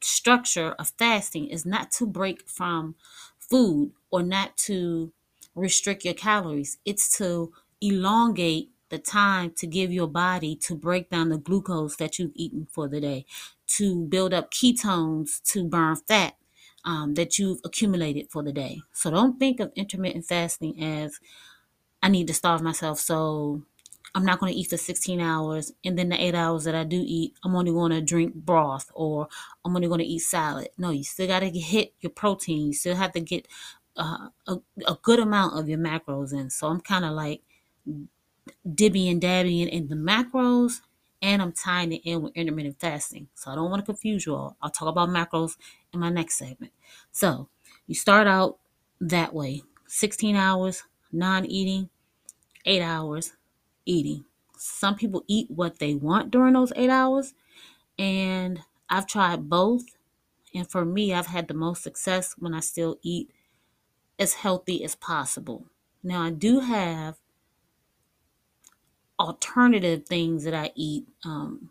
structure 0.00 0.72
of 0.78 0.92
fasting 0.98 1.48
is 1.48 1.64
not 1.64 1.90
to 1.92 2.06
break 2.06 2.48
from 2.48 2.94
food 3.38 3.92
or 4.10 4.22
not 4.22 4.56
to 4.56 5.12
restrict 5.54 6.04
your 6.04 6.14
calories. 6.14 6.78
It's 6.84 7.16
to 7.18 7.52
elongate 7.80 8.70
the 8.88 8.98
time 8.98 9.52
to 9.56 9.66
give 9.66 9.92
your 9.92 10.06
body 10.06 10.54
to 10.54 10.74
break 10.74 11.10
down 11.10 11.30
the 11.30 11.38
glucose 11.38 11.96
that 11.96 12.18
you've 12.18 12.32
eaten 12.34 12.66
for 12.70 12.88
the 12.88 13.00
day, 13.00 13.24
to 13.66 14.04
build 14.06 14.34
up 14.34 14.50
ketones 14.50 15.42
to 15.44 15.64
burn 15.64 15.96
fat 15.96 16.34
um, 16.84 17.14
that 17.14 17.38
you've 17.38 17.60
accumulated 17.64 18.30
for 18.30 18.42
the 18.42 18.52
day. 18.52 18.82
So 18.92 19.10
don't 19.10 19.38
think 19.38 19.60
of 19.60 19.72
intermittent 19.74 20.26
fasting 20.26 20.82
as 20.82 21.20
I 22.02 22.08
need 22.08 22.26
to 22.28 22.34
starve 22.34 22.62
myself, 22.62 22.98
so 22.98 23.62
I'm 24.14 24.24
not 24.24 24.40
going 24.40 24.52
to 24.52 24.58
eat 24.58 24.68
for 24.68 24.76
16 24.76 25.20
hours, 25.20 25.72
and 25.84 25.98
then 25.98 26.10
the 26.10 26.22
eight 26.22 26.34
hours 26.34 26.64
that 26.64 26.74
I 26.74 26.84
do 26.84 27.02
eat, 27.04 27.34
I'm 27.44 27.54
only 27.54 27.70
going 27.72 27.92
to 27.92 28.00
drink 28.02 28.34
broth 28.34 28.90
or 28.94 29.28
I'm 29.64 29.74
only 29.74 29.88
going 29.88 30.00
to 30.00 30.04
eat 30.06 30.20
salad. 30.20 30.68
No, 30.76 30.90
you 30.90 31.04
still 31.04 31.26
got 31.28 31.40
to 31.40 31.48
hit 31.50 31.94
your 32.00 32.10
protein. 32.10 32.66
You 32.68 32.72
still 32.74 32.96
have 32.96 33.12
to 33.12 33.20
get 33.20 33.46
uh, 33.96 34.28
a, 34.46 34.56
a 34.86 34.98
good 35.02 35.18
amount 35.18 35.58
of 35.58 35.68
your 35.68 35.78
macros 35.78 36.32
in. 36.32 36.50
So 36.50 36.66
I'm 36.66 36.80
kind 36.80 37.04
of 37.04 37.12
like 37.12 37.42
dibby 38.68 39.10
and 39.10 39.20
dabby 39.20 39.62
in 39.62 39.88
the 39.88 39.94
macros 39.94 40.80
and 41.20 41.40
I'm 41.40 41.52
tying 41.52 41.92
it 41.92 42.02
in 42.04 42.22
with 42.22 42.32
intermittent 42.34 42.80
fasting. 42.80 43.28
So 43.34 43.50
I 43.50 43.54
don't 43.54 43.70
want 43.70 43.80
to 43.80 43.86
confuse 43.86 44.26
you 44.26 44.34
all. 44.34 44.56
I'll 44.60 44.70
talk 44.70 44.88
about 44.88 45.08
macros 45.08 45.56
in 45.92 46.00
my 46.00 46.10
next 46.10 46.36
segment. 46.38 46.72
So 47.12 47.48
you 47.86 47.94
start 47.94 48.26
out 48.26 48.58
that 49.00 49.32
way 49.32 49.62
16 49.86 50.34
hours 50.36 50.82
non 51.12 51.44
eating, 51.46 51.90
eight 52.64 52.82
hours 52.82 53.32
eating. 53.86 54.24
Some 54.56 54.94
people 54.94 55.24
eat 55.26 55.50
what 55.50 55.78
they 55.78 55.94
want 55.94 56.30
during 56.30 56.54
those 56.54 56.72
eight 56.76 56.90
hours, 56.90 57.34
and 57.98 58.60
I've 58.88 59.06
tried 59.06 59.48
both. 59.48 59.84
And 60.54 60.70
for 60.70 60.84
me, 60.84 61.14
I've 61.14 61.26
had 61.26 61.48
the 61.48 61.54
most 61.54 61.82
success 61.82 62.34
when 62.38 62.54
I 62.54 62.60
still 62.60 62.98
eat 63.02 63.30
as 64.18 64.34
healthy 64.34 64.84
as 64.84 64.94
possible. 64.94 65.66
Now, 66.02 66.22
I 66.22 66.30
do 66.30 66.60
have 66.60 67.16
alternative 69.18 70.04
things 70.06 70.44
that 70.44 70.54
I 70.54 70.72
eat, 70.74 71.06
um, 71.24 71.70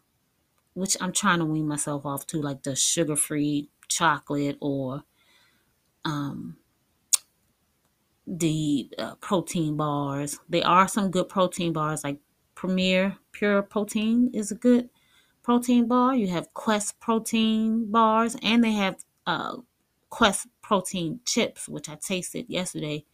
which 0.73 0.97
I'm 0.99 1.11
trying 1.11 1.39
to 1.39 1.45
wean 1.45 1.67
myself 1.67 2.05
off 2.05 2.25
to, 2.27 2.41
like 2.41 2.63
the 2.63 2.75
sugar 2.75 3.15
free 3.15 3.69
chocolate 3.87 4.57
or 4.61 5.03
um, 6.05 6.57
the 8.27 8.89
uh, 8.97 9.15
protein 9.15 9.77
bars. 9.77 10.39
There 10.49 10.65
are 10.65 10.87
some 10.87 11.11
good 11.11 11.29
protein 11.29 11.73
bars, 11.73 12.03
like 12.03 12.19
Premier 12.55 13.17
Pure 13.31 13.63
Protein 13.63 14.29
is 14.33 14.51
a 14.51 14.55
good 14.55 14.89
protein 15.43 15.87
bar. 15.87 16.15
You 16.15 16.27
have 16.27 16.53
Quest 16.53 16.99
protein 16.99 17.91
bars, 17.91 18.35
and 18.43 18.63
they 18.63 18.73
have 18.73 18.97
uh, 19.25 19.57
Quest 20.09 20.47
protein 20.61 21.21
chips, 21.25 21.67
which 21.67 21.89
I 21.89 21.95
tasted 21.95 22.45
yesterday 22.49 23.05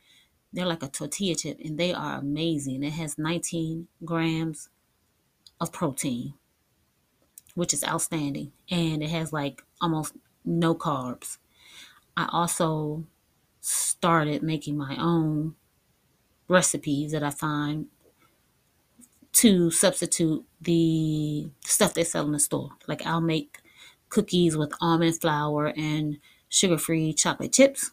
they're 0.53 0.65
like 0.65 0.83
a 0.83 0.87
tortilla 0.87 1.35
chip 1.35 1.59
and 1.63 1.77
they 1.77 1.93
are 1.93 2.17
amazing. 2.17 2.83
It 2.83 2.93
has 2.93 3.17
19 3.17 3.87
grams 4.03 4.69
of 5.59 5.71
protein, 5.71 6.33
which 7.55 7.73
is 7.73 7.83
outstanding. 7.83 8.51
And 8.69 9.03
it 9.03 9.09
has 9.09 9.33
like 9.33 9.63
almost 9.81 10.13
no 10.45 10.73
carbs. 10.73 11.37
I 12.15 12.27
also 12.31 13.05
started 13.67 14.41
making 14.43 14.77
my 14.77 14.95
own 14.97 15.55
recipes 16.47 17.11
that 17.11 17.23
I 17.23 17.31
find 17.31 17.87
to 19.33 19.69
substitute 19.69 20.45
the 20.61 21.49
stuff 21.65 21.93
they 21.93 22.03
sell 22.03 22.25
in 22.25 22.31
the 22.31 22.39
store. 22.39 22.69
Like 22.87 23.05
I'll 23.05 23.21
make 23.21 23.59
cookies 24.09 24.55
with 24.55 24.73
almond 24.79 25.19
flour 25.19 25.73
and 25.75 26.17
sugar 26.47 26.77
free 26.77 27.13
chocolate 27.13 27.51
chips 27.51 27.91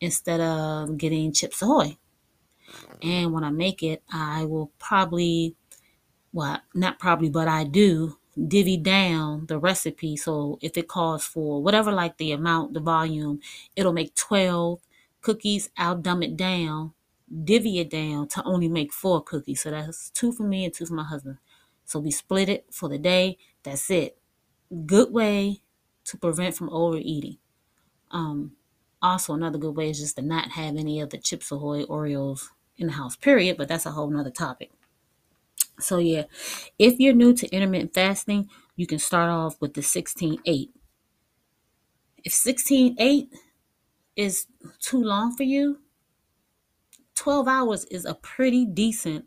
instead 0.00 0.40
of 0.40 0.96
getting 0.96 1.32
Chips 1.32 1.60
Ahoy. 1.60 1.98
And 3.02 3.32
when 3.32 3.44
I 3.44 3.50
make 3.50 3.82
it, 3.82 4.02
I 4.10 4.44
will 4.44 4.72
probably, 4.78 5.54
well, 6.32 6.58
not 6.74 6.98
probably, 6.98 7.28
but 7.28 7.48
I 7.48 7.64
do 7.64 8.16
divvy 8.48 8.78
down 8.78 9.44
the 9.46 9.58
recipe. 9.58 10.16
So 10.16 10.58
if 10.62 10.78
it 10.78 10.88
calls 10.88 11.24
for 11.26 11.62
whatever, 11.62 11.92
like 11.92 12.16
the 12.16 12.32
amount, 12.32 12.72
the 12.72 12.80
volume, 12.80 13.40
it'll 13.76 13.92
make 13.92 14.14
12 14.14 14.80
cookies. 15.22 15.70
I'll 15.76 15.96
dumb 15.96 16.22
it 16.22 16.36
down, 16.36 16.92
divvy 17.44 17.78
it 17.78 17.90
down 17.90 18.28
to 18.28 18.44
only 18.44 18.68
make 18.68 18.92
four 18.92 19.22
cookies. 19.22 19.62
So 19.62 19.70
that's 19.70 20.10
two 20.10 20.32
for 20.32 20.42
me 20.42 20.64
and 20.64 20.74
two 20.74 20.86
for 20.86 20.94
my 20.94 21.04
husband. 21.04 21.38
So 21.84 21.98
we 21.98 22.10
split 22.10 22.48
it 22.48 22.66
for 22.70 22.88
the 22.88 22.98
day. 22.98 23.38
That's 23.62 23.90
it. 23.90 24.18
Good 24.86 25.12
way 25.12 25.62
to 26.04 26.16
prevent 26.16 26.56
from 26.56 26.70
overeating. 26.70 27.38
Um, 28.10 28.52
also, 29.00 29.34
another 29.34 29.58
good 29.58 29.76
way 29.76 29.90
is 29.90 29.98
just 29.98 30.16
to 30.16 30.22
not 30.22 30.52
have 30.52 30.76
any 30.76 31.00
of 31.00 31.10
the 31.10 31.18
Chips 31.18 31.50
Ahoy 31.50 31.84
Oreos 31.84 32.48
in 32.76 32.86
the 32.86 32.92
house, 32.92 33.16
period. 33.16 33.56
But 33.56 33.68
that's 33.68 33.86
a 33.86 33.90
whole 33.90 34.08
nother 34.08 34.30
topic. 34.30 34.70
So, 35.80 35.98
yeah, 35.98 36.24
if 36.78 37.00
you're 37.00 37.14
new 37.14 37.34
to 37.34 37.48
intermittent 37.48 37.94
fasting, 37.94 38.48
you 38.76 38.86
can 38.86 38.98
start 38.98 39.28
off 39.28 39.60
with 39.60 39.74
the 39.74 39.82
16 39.82 40.38
8. 40.44 40.70
If 42.24 42.32
16 42.32 42.96
8 42.98 43.28
is 44.16 44.46
too 44.80 45.02
long 45.02 45.36
for 45.36 45.42
you, 45.42 45.80
12 47.14 47.48
hours 47.48 47.84
is 47.86 48.04
a 48.04 48.14
pretty 48.14 48.64
decent 48.64 49.26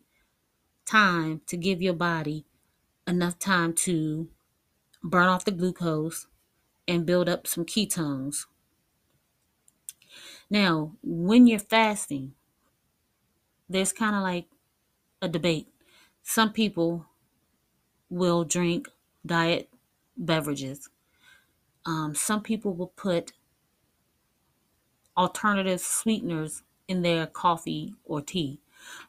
time 0.86 1.42
to 1.48 1.58
give 1.58 1.82
your 1.82 1.94
body 1.94 2.46
enough 3.08 3.40
time 3.40 3.74
to 3.74 4.30
burn 5.04 5.28
off 5.28 5.46
the 5.46 5.52
glucose 5.52 6.28
and 6.88 7.06
build 7.06 7.30
up 7.30 7.48
some 7.48 7.66
ketones 7.66 8.46
now, 10.50 10.94
when 11.02 11.48
you're 11.48 11.60
fasting, 11.60 12.34
there's 13.68 13.92
kind 13.92 14.16
of 14.16 14.22
like 14.22 14.48
a 15.22 15.28
debate. 15.28 15.68
Some 16.22 16.54
people 16.54 17.06
will 18.10 18.44
drink 18.44 18.88
diet 19.26 19.70
beverages. 20.16 20.90
Um, 21.86 22.14
some 22.16 22.42
people 22.42 22.74
will 22.74 22.94
put 22.96 23.34
alternative 25.18 25.80
sweeteners 25.82 26.64
in 26.88 27.02
their 27.02 27.26
coffee 27.26 27.96
or 28.06 28.22
tea. 28.22 28.60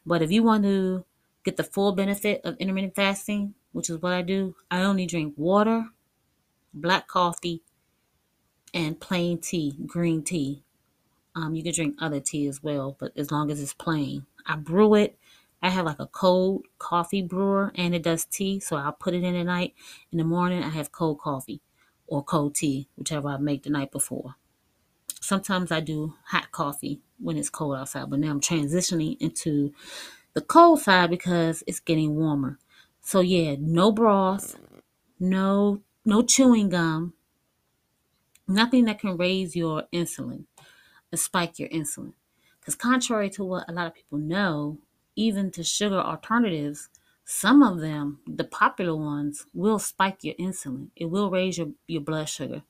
But 0.04 0.22
if 0.22 0.30
you 0.30 0.42
want 0.42 0.64
to 0.64 1.04
get 1.44 1.56
the 1.56 1.64
full 1.64 1.92
benefit 1.92 2.40
of 2.44 2.56
intermittent 2.58 2.94
fasting, 2.94 3.54
which 3.72 3.90
is 3.90 4.00
what 4.00 4.12
I 4.12 4.22
do, 4.22 4.56
I 4.70 4.82
only 4.82 5.06
drink 5.06 5.34
water, 5.36 5.90
black 6.72 7.08
coffee, 7.08 7.62
and 8.72 9.00
plain 9.00 9.38
tea, 9.38 9.76
green 9.86 10.22
tea. 10.22 10.62
Um, 11.34 11.54
you 11.54 11.62
can 11.62 11.74
drink 11.74 11.96
other 12.00 12.20
tea 12.20 12.46
as 12.46 12.62
well, 12.62 12.96
but 12.98 13.12
as 13.16 13.30
long 13.30 13.50
as 13.50 13.60
it's 13.60 13.74
plain. 13.74 14.26
I 14.46 14.56
brew 14.56 14.94
it. 14.94 15.18
I 15.62 15.70
have 15.70 15.86
like 15.86 15.98
a 15.98 16.06
cold 16.06 16.66
coffee 16.78 17.22
brewer 17.22 17.72
and 17.74 17.94
it 17.94 18.02
does 18.02 18.24
tea, 18.24 18.60
so 18.60 18.76
I'll 18.76 18.92
put 18.92 19.14
it 19.14 19.24
in 19.24 19.34
at 19.34 19.44
night. 19.44 19.74
In 20.12 20.18
the 20.18 20.24
morning, 20.24 20.62
I 20.62 20.70
have 20.70 20.92
cold 20.92 21.18
coffee 21.18 21.60
or 22.06 22.22
cold 22.22 22.54
tea, 22.54 22.88
whichever 22.96 23.28
I 23.28 23.38
make 23.38 23.64
the 23.64 23.70
night 23.70 23.90
before. 23.90 24.36
Sometimes 25.26 25.72
I 25.72 25.80
do 25.80 26.14
hot 26.26 26.52
coffee 26.52 27.00
when 27.18 27.36
it's 27.36 27.50
cold 27.50 27.74
outside, 27.76 28.08
but 28.08 28.20
now 28.20 28.30
I'm 28.30 28.40
transitioning 28.40 29.16
into 29.18 29.74
the 30.34 30.40
cold 30.40 30.82
side 30.82 31.10
because 31.10 31.64
it's 31.66 31.80
getting 31.80 32.14
warmer. 32.14 32.60
So 33.02 33.18
yeah, 33.18 33.56
no 33.58 33.90
broth, 33.90 34.56
no 35.18 35.82
no 36.04 36.22
chewing 36.22 36.68
gum, 36.68 37.14
nothing 38.46 38.84
that 38.84 39.00
can 39.00 39.16
raise 39.16 39.56
your 39.56 39.82
insulin, 39.92 40.44
or 41.12 41.16
spike 41.16 41.58
your 41.58 41.70
insulin. 41.70 42.12
Because 42.60 42.76
contrary 42.76 43.28
to 43.30 43.42
what 43.42 43.68
a 43.68 43.72
lot 43.72 43.88
of 43.88 43.94
people 43.94 44.18
know, 44.18 44.78
even 45.16 45.50
to 45.50 45.64
sugar 45.64 45.98
alternatives, 45.98 46.88
some 47.24 47.64
of 47.64 47.80
them, 47.80 48.20
the 48.28 48.44
popular 48.44 48.94
ones, 48.94 49.44
will 49.52 49.80
spike 49.80 50.22
your 50.22 50.36
insulin. 50.36 50.90
It 50.94 51.06
will 51.06 51.30
raise 51.32 51.58
your, 51.58 51.70
your 51.88 52.02
blood 52.02 52.28
sugar. 52.28 52.62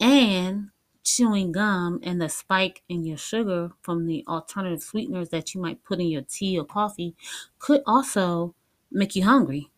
And 0.00 0.70
chewing 1.04 1.52
gum 1.52 2.00
and 2.02 2.20
the 2.20 2.28
spike 2.28 2.82
in 2.88 3.04
your 3.04 3.16
sugar 3.16 3.72
from 3.82 4.06
the 4.06 4.24
alternative 4.28 4.82
sweeteners 4.82 5.30
that 5.30 5.54
you 5.54 5.60
might 5.60 5.84
put 5.84 6.00
in 6.00 6.06
your 6.06 6.22
tea 6.22 6.58
or 6.58 6.64
coffee 6.64 7.14
could 7.58 7.82
also 7.86 8.54
make 8.90 9.16
you 9.16 9.24
hungry. 9.24 9.70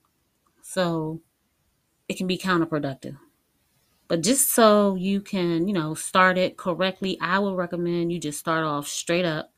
So 0.63 1.21
it 2.09 2.17
can 2.17 2.27
be 2.27 2.39
counterproductive. 2.39 3.17
But 4.07 4.23
just 4.23 4.51
so 4.51 4.97
you 4.97 5.21
can, 5.21 5.67
you 5.67 5.75
know, 5.75 5.95
start 5.95 6.37
it 6.37 6.57
correctly, 6.57 7.19
I 7.21 7.39
would 7.39 7.57
recommend 7.57 8.13
you 8.13 8.19
just 8.21 8.39
start 8.39 8.65
off 8.65 8.87
straight 8.87 9.25
up 9.25 9.51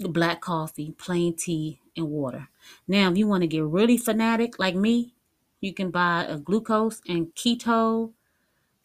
black 0.00 0.40
coffee, 0.40 0.94
plain 0.96 1.34
tea, 1.34 1.80
and 1.96 2.08
water. 2.08 2.48
Now, 2.86 3.10
if 3.10 3.18
you 3.18 3.26
want 3.26 3.42
to 3.42 3.48
get 3.48 3.64
really 3.64 3.96
fanatic 3.96 4.58
like 4.58 4.76
me, 4.76 5.14
you 5.60 5.74
can 5.74 5.90
buy 5.90 6.24
a 6.24 6.38
glucose 6.38 7.02
and 7.08 7.34
keto 7.34 8.12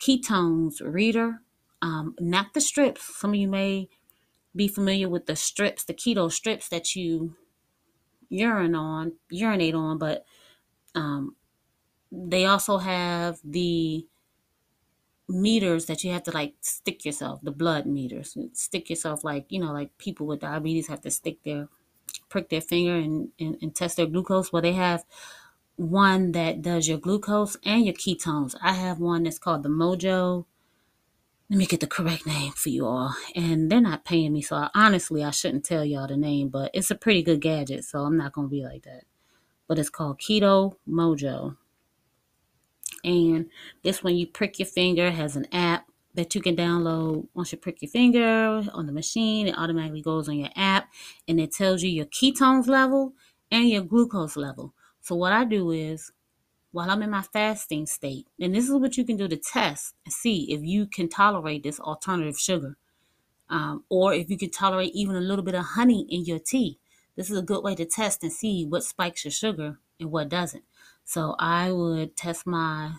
ketones 0.04 0.82
reader, 0.82 1.42
um, 1.82 2.16
not 2.20 2.54
the 2.54 2.62
strips. 2.62 3.20
Some 3.20 3.32
of 3.32 3.36
you 3.36 3.48
may 3.48 3.90
be 4.56 4.68
familiar 4.68 5.08
with 5.10 5.26
the 5.26 5.36
strips, 5.36 5.84
the 5.86 5.94
keto 5.94 6.32
strips 6.32 6.70
that 6.70 6.96
you 6.96 7.36
urine 8.30 8.76
on, 8.76 9.14
urinate 9.30 9.76
on, 9.76 9.98
but 9.98 10.26
um, 10.96 11.36
they 12.12 12.46
also 12.46 12.78
have 12.78 13.40
the 13.44 14.06
meters 15.30 15.86
that 15.86 16.04
you 16.04 16.12
have 16.12 16.24
to 16.24 16.32
like 16.32 16.56
stick 16.62 17.06
yourself, 17.06 17.42
the 17.42 17.52
blood 17.52 17.86
meters. 17.86 18.38
Stick 18.54 18.90
yourself 18.90 19.24
like, 19.24 19.46
you 19.50 19.60
know, 19.60 19.72
like 19.72 19.98
people 19.98 20.28
with 20.28 20.42
diabetes 20.42 20.88
have 20.88 21.02
to 21.02 21.12
stick 21.12 21.44
their 21.44 21.70
prick 22.30 22.50
their 22.50 22.62
finger 22.62 22.96
and, 22.96 23.30
and, 23.40 23.58
and 23.62 23.76
test 23.76 23.98
their 23.98 24.06
glucose. 24.06 24.52
Well, 24.52 24.62
they 24.62 24.74
have 24.74 25.06
one 25.76 26.32
that 26.34 26.62
does 26.62 26.88
your 26.88 26.98
glucose 26.98 27.58
and 27.66 27.86
your 27.86 27.96
ketones. 27.96 28.56
I 28.62 28.74
have 28.74 29.00
one 29.00 29.24
that's 29.24 29.40
called 29.40 29.64
the 29.64 29.70
Mojo. 29.70 30.46
Let 31.50 31.58
me 31.58 31.66
get 31.66 31.80
the 31.80 31.88
correct 31.88 32.26
name 32.26 32.54
for 32.54 32.70
you 32.70 32.86
all. 32.86 33.16
And 33.36 33.72
they're 33.72 33.82
not 33.82 34.06
paying 34.06 34.34
me, 34.34 34.42
so 34.42 34.56
I, 34.56 34.70
honestly, 34.74 35.24
I 35.24 35.32
shouldn't 35.32 35.66
tell 35.66 35.84
y'all 35.84 36.08
the 36.08 36.18
name, 36.18 36.50
but 36.50 36.72
it's 36.74 36.92
a 36.92 36.96
pretty 36.96 37.22
good 37.22 37.42
gadget, 37.42 37.84
so 37.84 38.00
I'm 38.00 38.18
not 38.18 38.34
to 38.34 38.48
be 38.48 38.64
like 38.64 38.84
that. 38.84 39.04
But 39.68 39.80
it's 39.80 39.90
called 39.90 40.20
Keto 40.20 40.78
Mojo. 40.88 41.58
And 43.04 43.48
this 43.84 44.04
one, 44.04 44.16
you 44.16 44.28
prick 44.28 44.60
your 44.60 44.68
finger, 44.68 45.12
has 45.12 45.36
an 45.36 45.48
app 45.52 45.88
that 46.14 46.36
you 46.36 46.42
can 46.42 46.56
download. 46.56 47.28
Once 47.34 47.52
you 47.52 47.58
prick 47.58 47.82
your 47.82 47.90
finger 47.90 48.64
on 48.72 48.86
the 48.86 48.92
machine, 48.92 49.48
it 49.48 49.58
automatically 49.58 50.02
goes 50.02 50.30
on 50.30 50.38
your 50.38 50.52
app 50.56 50.88
and 51.28 51.40
it 51.40 51.52
tells 51.52 51.84
you 51.84 51.90
your 51.90 52.06
ketones 52.06 52.68
level 52.68 53.14
and 53.52 53.70
your 53.70 53.84
glucose 53.84 54.38
level. 54.38 54.74
So 55.04 55.16
what 55.16 55.34
I 55.34 55.44
do 55.44 55.72
is 55.72 56.14
while 56.72 56.90
I'm 56.90 57.04
in 57.04 57.10
my 57.10 57.22
fasting 57.22 57.86
state, 57.86 58.26
and 58.40 58.56
this 58.56 58.70
is 58.70 58.72
what 58.72 58.96
you 58.96 59.04
can 59.04 59.18
do 59.18 59.28
to 59.28 59.36
test 59.36 59.96
and 60.06 60.14
see 60.14 60.52
if 60.52 60.62
you 60.64 60.88
can 60.88 61.10
tolerate 61.10 61.64
this 61.64 61.80
alternative 61.80 62.40
sugar, 62.40 62.78
um, 63.50 63.84
or 63.90 64.14
if 64.14 64.30
you 64.30 64.38
can 64.38 64.50
tolerate 64.50 64.96
even 64.96 65.18
a 65.18 65.22
little 65.22 65.44
bit 65.44 65.56
of 65.56 65.66
honey 65.66 66.08
in 66.10 66.24
your 66.24 66.40
tea. 66.40 66.80
This 67.18 67.30
is 67.30 67.38
a 67.38 67.44
good 67.44 67.64
way 67.64 67.76
to 67.76 67.86
test 67.86 68.24
and 68.24 68.32
see 68.32 68.66
what 68.66 68.86
spikes 68.86 69.26
your 69.26 69.32
sugar 69.34 69.78
and 70.00 70.10
what 70.10 70.30
doesn't. 70.30 70.64
So 71.04 71.36
I 71.38 71.74
would 71.74 72.16
test 72.16 72.48
my 72.48 72.94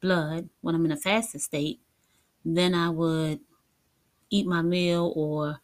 blood 0.00 0.48
when 0.60 0.76
I'm 0.76 0.84
in 0.84 0.92
a 0.92 0.96
fasted 0.96 1.40
state. 1.40 1.80
Then 2.44 2.72
I 2.72 2.88
would 2.88 3.40
eat 4.30 4.46
my 4.46 4.62
meal, 4.62 5.12
or 5.16 5.58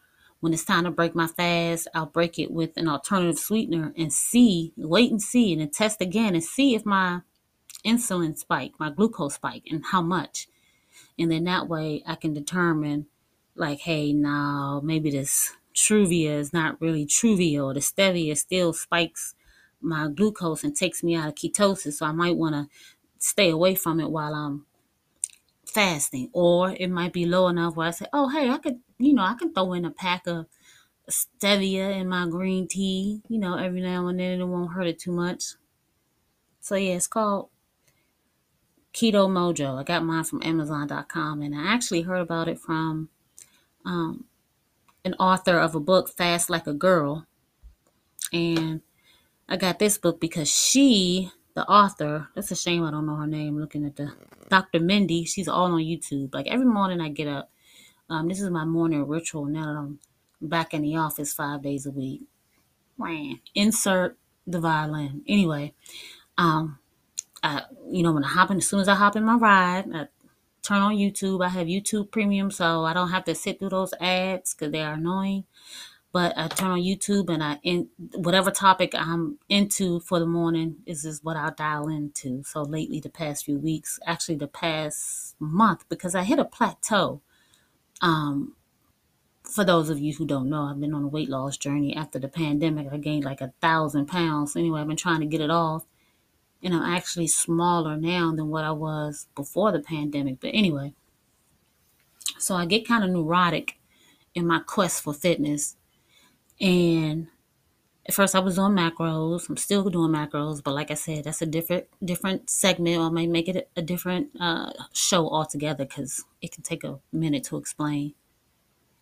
when 0.44 0.52
it's 0.52 0.62
time 0.62 0.85
to 0.85 0.90
break 0.90 1.14
my 1.14 1.26
fast, 1.26 1.88
I'll 1.94 2.04
break 2.04 2.38
it 2.38 2.50
with 2.50 2.76
an 2.76 2.87
alternative 2.87 3.38
sweetener 3.38 3.94
and 3.96 4.12
see, 4.12 4.74
wait 4.76 5.11
and 5.11 5.22
see, 5.22 5.54
and 5.54 5.62
then 5.62 5.70
test 5.70 6.02
again 6.02 6.35
and 6.35 6.44
see 6.44 6.74
if 6.74 6.85
my 6.85 7.20
insulin 7.83 8.37
spike, 8.37 8.72
my 8.78 8.90
glucose 8.90 9.37
spike, 9.37 9.62
and 9.70 9.83
how 9.90 10.02
much. 10.02 10.46
And 11.18 11.33
then 11.33 11.44
that 11.44 11.66
way 11.66 12.02
I 12.07 12.16
can 12.16 12.35
determine, 12.35 13.07
like, 13.57 13.78
hey, 13.78 14.12
now 14.12 14.83
maybe 14.85 15.11
this 15.11 15.57
Truvia 15.74 16.33
is 16.33 16.52
not 16.52 16.78
really 16.78 17.07
Truvia, 17.07 17.64
or 17.64 17.72
the 17.72 17.80
Stevia 17.80 18.37
still 18.37 18.74
spikes 18.74 19.35
my 19.80 20.09
glucose 20.09 20.62
and 20.62 20.76
takes 20.76 21.02
me 21.02 21.14
out 21.14 21.28
of 21.28 21.37
ketosis. 21.37 21.94
So 21.94 22.04
I 22.04 22.12
might 22.12 22.37
want 22.37 22.54
to 22.54 22.68
stay 23.18 23.48
away 23.48 23.76
from 23.76 23.98
it 23.98 24.11
while 24.11 24.35
I'm 24.35 24.66
fasting. 25.74 26.30
Or 26.32 26.70
it 26.70 26.88
might 26.88 27.12
be 27.12 27.26
low 27.26 27.48
enough 27.48 27.76
where 27.76 27.88
I 27.88 27.90
say, 27.90 28.06
oh, 28.12 28.28
hey, 28.28 28.48
I 28.48 28.58
could, 28.58 28.80
you 28.98 29.12
know, 29.12 29.22
I 29.22 29.34
can 29.34 29.52
throw 29.52 29.72
in 29.74 29.84
a 29.84 29.90
pack 29.90 30.26
of 30.26 30.46
stevia 31.10 31.94
in 31.94 32.08
my 32.08 32.26
green 32.28 32.66
tea, 32.66 33.20
you 33.28 33.38
know, 33.38 33.56
every 33.56 33.80
now 33.80 34.06
and 34.06 34.18
then. 34.18 34.40
It 34.40 34.44
won't 34.44 34.72
hurt 34.72 34.87
it 34.87 34.98
too 34.98 35.12
much. 35.12 35.54
So 36.60 36.76
yeah, 36.76 36.94
it's 36.94 37.06
called 37.06 37.50
Keto 38.94 39.28
Mojo. 39.28 39.78
I 39.78 39.82
got 39.82 40.04
mine 40.04 40.24
from 40.24 40.42
Amazon.com, 40.42 41.42
and 41.42 41.54
I 41.54 41.66
actually 41.66 42.02
heard 42.02 42.20
about 42.20 42.48
it 42.48 42.58
from 42.58 43.10
um, 43.84 44.24
an 45.04 45.14
author 45.14 45.58
of 45.58 45.74
a 45.74 45.80
book, 45.80 46.08
Fast 46.08 46.48
Like 46.48 46.66
a 46.66 46.72
Girl. 46.72 47.26
And 48.32 48.80
I 49.48 49.56
got 49.56 49.78
this 49.78 49.98
book 49.98 50.20
because 50.20 50.50
she, 50.50 51.30
the 51.55 51.67
author, 51.69 52.29
that's 52.35 52.51
a 52.51 52.57
shame 52.57 52.85
I 52.85 52.90
don't 52.90 53.07
know 53.07 53.17
her 53.17 53.27
name. 53.27 53.59
Looking 53.59 53.87
at 53.87 53.97
the 53.97 54.12
Dr. 54.49 54.81
Mindy, 54.81 55.25
she's 55.25 55.49
all 55.49 55.73
on 55.73 55.81
YouTube. 55.81 56.35
Like 56.35 56.47
every 56.49 56.67
morning 56.67 57.01
I 57.01 57.09
get 57.09 57.29
up. 57.29 57.51
Um, 58.11 58.29
this 58.29 58.40
is 58.40 58.51
my 58.51 58.64
morning 58.64 59.07
ritual 59.07 59.47
now 59.47 59.64
that 59.67 59.79
I'm 59.79 59.99
back 60.40 60.75
in 60.75 60.83
the 60.83 60.97
office 60.97 61.33
five 61.33 61.62
days 61.62 61.87
a 61.87 61.90
week. 61.90 62.23
Insert 63.55 64.19
the 64.47 64.61
violin. 64.61 65.23
Anyway, 65.27 65.75
um, 66.38 66.79
I, 67.43 67.62
you 67.90 68.03
know, 68.03 68.12
when 68.12 68.25
I 68.25 68.29
hop 68.29 68.51
in, 68.51 68.59
as 68.59 68.67
soon 68.67 68.81
as 68.81 68.88
I 68.88 68.95
hop 68.95 69.17
in 69.17 69.25
my 69.25 69.37
ride, 69.37 69.87
I 69.95 70.09
turn 70.62 70.83
on 70.83 70.97
YouTube. 70.97 71.45
I 71.45 71.49
have 71.49 71.67
YouTube 71.67 72.11
Premium, 72.11 72.51
so 72.51 72.85
I 72.85 72.93
don't 72.93 73.11
have 73.11 73.25
to 73.25 73.35
sit 73.35 73.59
through 73.59 73.71
those 73.71 73.95
ads 74.01 74.55
because 74.55 74.73
they 74.73 74.83
are 74.83 74.95
annoying. 74.95 75.45
But 76.14 76.38
I 76.38 76.46
turn 76.46 76.70
on 76.70 76.79
YouTube 76.79 77.29
and 77.29 77.42
I 77.42 77.59
in 77.64 77.88
whatever 78.14 78.53
topic 78.53 78.94
I'm 78.94 79.40
into 79.48 79.98
for 79.98 80.20
the 80.20 80.27
morning 80.27 80.77
is 80.87 81.05
is 81.05 81.24
what 81.24 81.37
I'll 81.37 81.50
dial 81.50 81.88
into. 81.88 82.44
So 82.44 82.62
lately, 82.62 83.00
the 83.00 83.09
past 83.11 83.44
few 83.44 83.59
weeks, 83.59 83.98
actually 84.07 84.37
the 84.37 84.46
past 84.46 85.35
month, 85.40 85.85
because 85.88 86.14
I 86.14 86.22
hit 86.22 86.38
a 86.38 86.44
plateau. 86.44 87.20
Um, 88.00 88.55
for 89.42 89.64
those 89.64 89.90
of 89.90 89.98
you 89.98 90.14
who 90.14 90.24
don't 90.24 90.48
know, 90.48 90.62
I've 90.62 90.79
been 90.79 90.94
on 90.94 91.03
a 91.03 91.09
weight 91.09 91.29
loss 91.29 91.57
journey 91.57 91.96
after 91.96 92.20
the 92.20 92.29
pandemic. 92.29 92.87
I 92.92 92.98
gained 92.98 93.24
like 93.24 93.40
a 93.40 93.53
thousand 93.61 94.07
pounds. 94.07 94.55
Anyway, 94.55 94.81
I've 94.81 94.87
been 94.87 94.96
trying 94.96 95.20
to 95.20 95.27
get 95.27 95.40
it 95.40 95.50
off. 95.50 95.85
And 96.62 96.74
I'm 96.74 96.94
actually 96.94 97.27
smaller 97.27 97.96
now 97.96 98.33
than 98.33 98.50
what 98.50 98.62
I 98.64 98.70
was 98.70 99.27
before 99.35 99.72
the 99.72 99.81
pandemic. 99.81 100.38
But 100.40 100.53
anyway, 100.55 100.94
so 102.38 102.55
I 102.55 102.66
get 102.66 102.87
kind 102.87 103.03
of 103.03 103.11
neurotic 103.11 103.81
in 104.33 104.46
my 104.46 104.61
quest 104.61 105.03
for 105.03 105.12
fitness. 105.12 105.77
And 106.61 107.29
at 108.07 108.14
first 108.14 108.35
I 108.35 108.40
was 108.40 108.57
doing 108.57 108.73
macros. 108.73 109.49
I'm 109.49 109.57
still 109.57 109.88
doing 109.90 110.12
macros, 110.12 110.62
but 110.62 110.75
like 110.75 110.90
I 110.90 110.95
said, 110.95 111.25
that's 111.25 111.43
a 111.43 111.47
different 111.47 111.87
different 112.05 112.51
segment. 112.51 113.01
I 113.01 113.09
might 113.09 113.31
make 113.31 113.49
it 113.49 113.69
a, 113.77 113.83
different 113.83 114.29
uh, 114.38 114.73
show 114.93 115.29
altogether 115.29 115.85
because 115.85 116.25
it 116.43 116.53
can 116.53 116.62
take 116.62 116.85
a 116.85 116.99
minute 117.12 117.45
to 117.45 117.57
explain. 117.57 118.14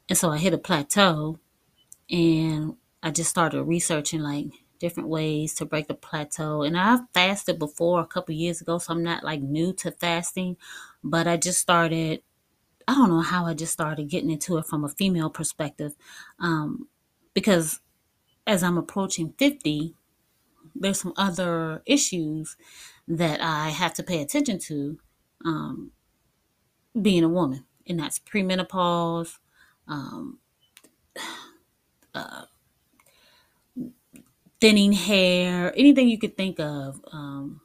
And 0.09 0.19
so 0.19 0.31
I 0.31 0.39
hit 0.39 0.55
a 0.55 0.59
plateau, 0.59 1.39
and 2.11 2.77
I 3.03 3.11
just 3.11 3.31
started 3.31 3.63
researching 3.65 4.21
like 4.21 4.47
different 4.79 5.09
ways 5.09 5.55
to 5.55 5.65
break 5.65 5.89
the 5.89 5.95
plateau. 5.95 6.63
And 6.63 6.77
I've 6.77 7.09
fasted 7.15 7.59
before 7.59 8.01
a 8.01 8.07
couple 8.07 8.35
years 8.35 8.61
ago, 8.61 8.79
so 8.79 8.93
I'm 8.93 9.03
not 9.03 9.25
like 9.25 9.41
new 9.41 9.73
to 9.75 9.93
fasting, 9.93 10.57
but 11.03 11.27
I 11.27 11.37
just 11.37 11.61
started. 11.61 12.23
I 12.89 12.95
don't 12.95 13.11
know 13.11 13.21
how 13.21 13.47
I 13.47 13.55
just 13.55 13.73
started 13.73 14.09
getting 14.09 14.31
into 14.31 14.59
it 14.59 14.67
from 14.67 14.85
a 14.85 14.89
female 14.89 15.31
perspective, 15.31 15.95
um, 16.41 16.89
because 17.35 17.81
as 18.47 18.63
I'm 18.63 18.79
approaching 18.79 19.35
50, 19.39 19.95
there's 20.75 21.01
some 21.01 21.13
other 21.17 21.83
issues 21.87 22.57
that 23.07 23.41
I 23.41 23.71
have 23.71 23.95
to 23.95 24.03
pay 24.03 24.23
attention 24.23 24.59
to 24.61 24.99
um, 25.45 25.93
being 27.01 27.25
a 27.25 27.29
woman, 27.29 27.65
and 27.87 27.99
that's 27.99 28.19
premenopause, 28.19 29.39
um, 29.89 30.39
uh, 32.15 32.45
thinning 34.61 34.93
hair, 34.93 35.73
anything 35.77 36.09
you 36.09 36.19
could 36.19 36.37
think 36.37 36.61
of. 36.61 37.01
Um, 37.13 37.61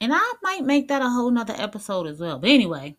and 0.00 0.12
I 0.14 0.32
might 0.42 0.64
make 0.64 0.88
that 0.88 1.02
a 1.02 1.08
whole 1.08 1.30
nother 1.30 1.54
episode 1.56 2.06
as 2.06 2.18
well. 2.18 2.38
But 2.38 2.50
anyway, 2.50 2.96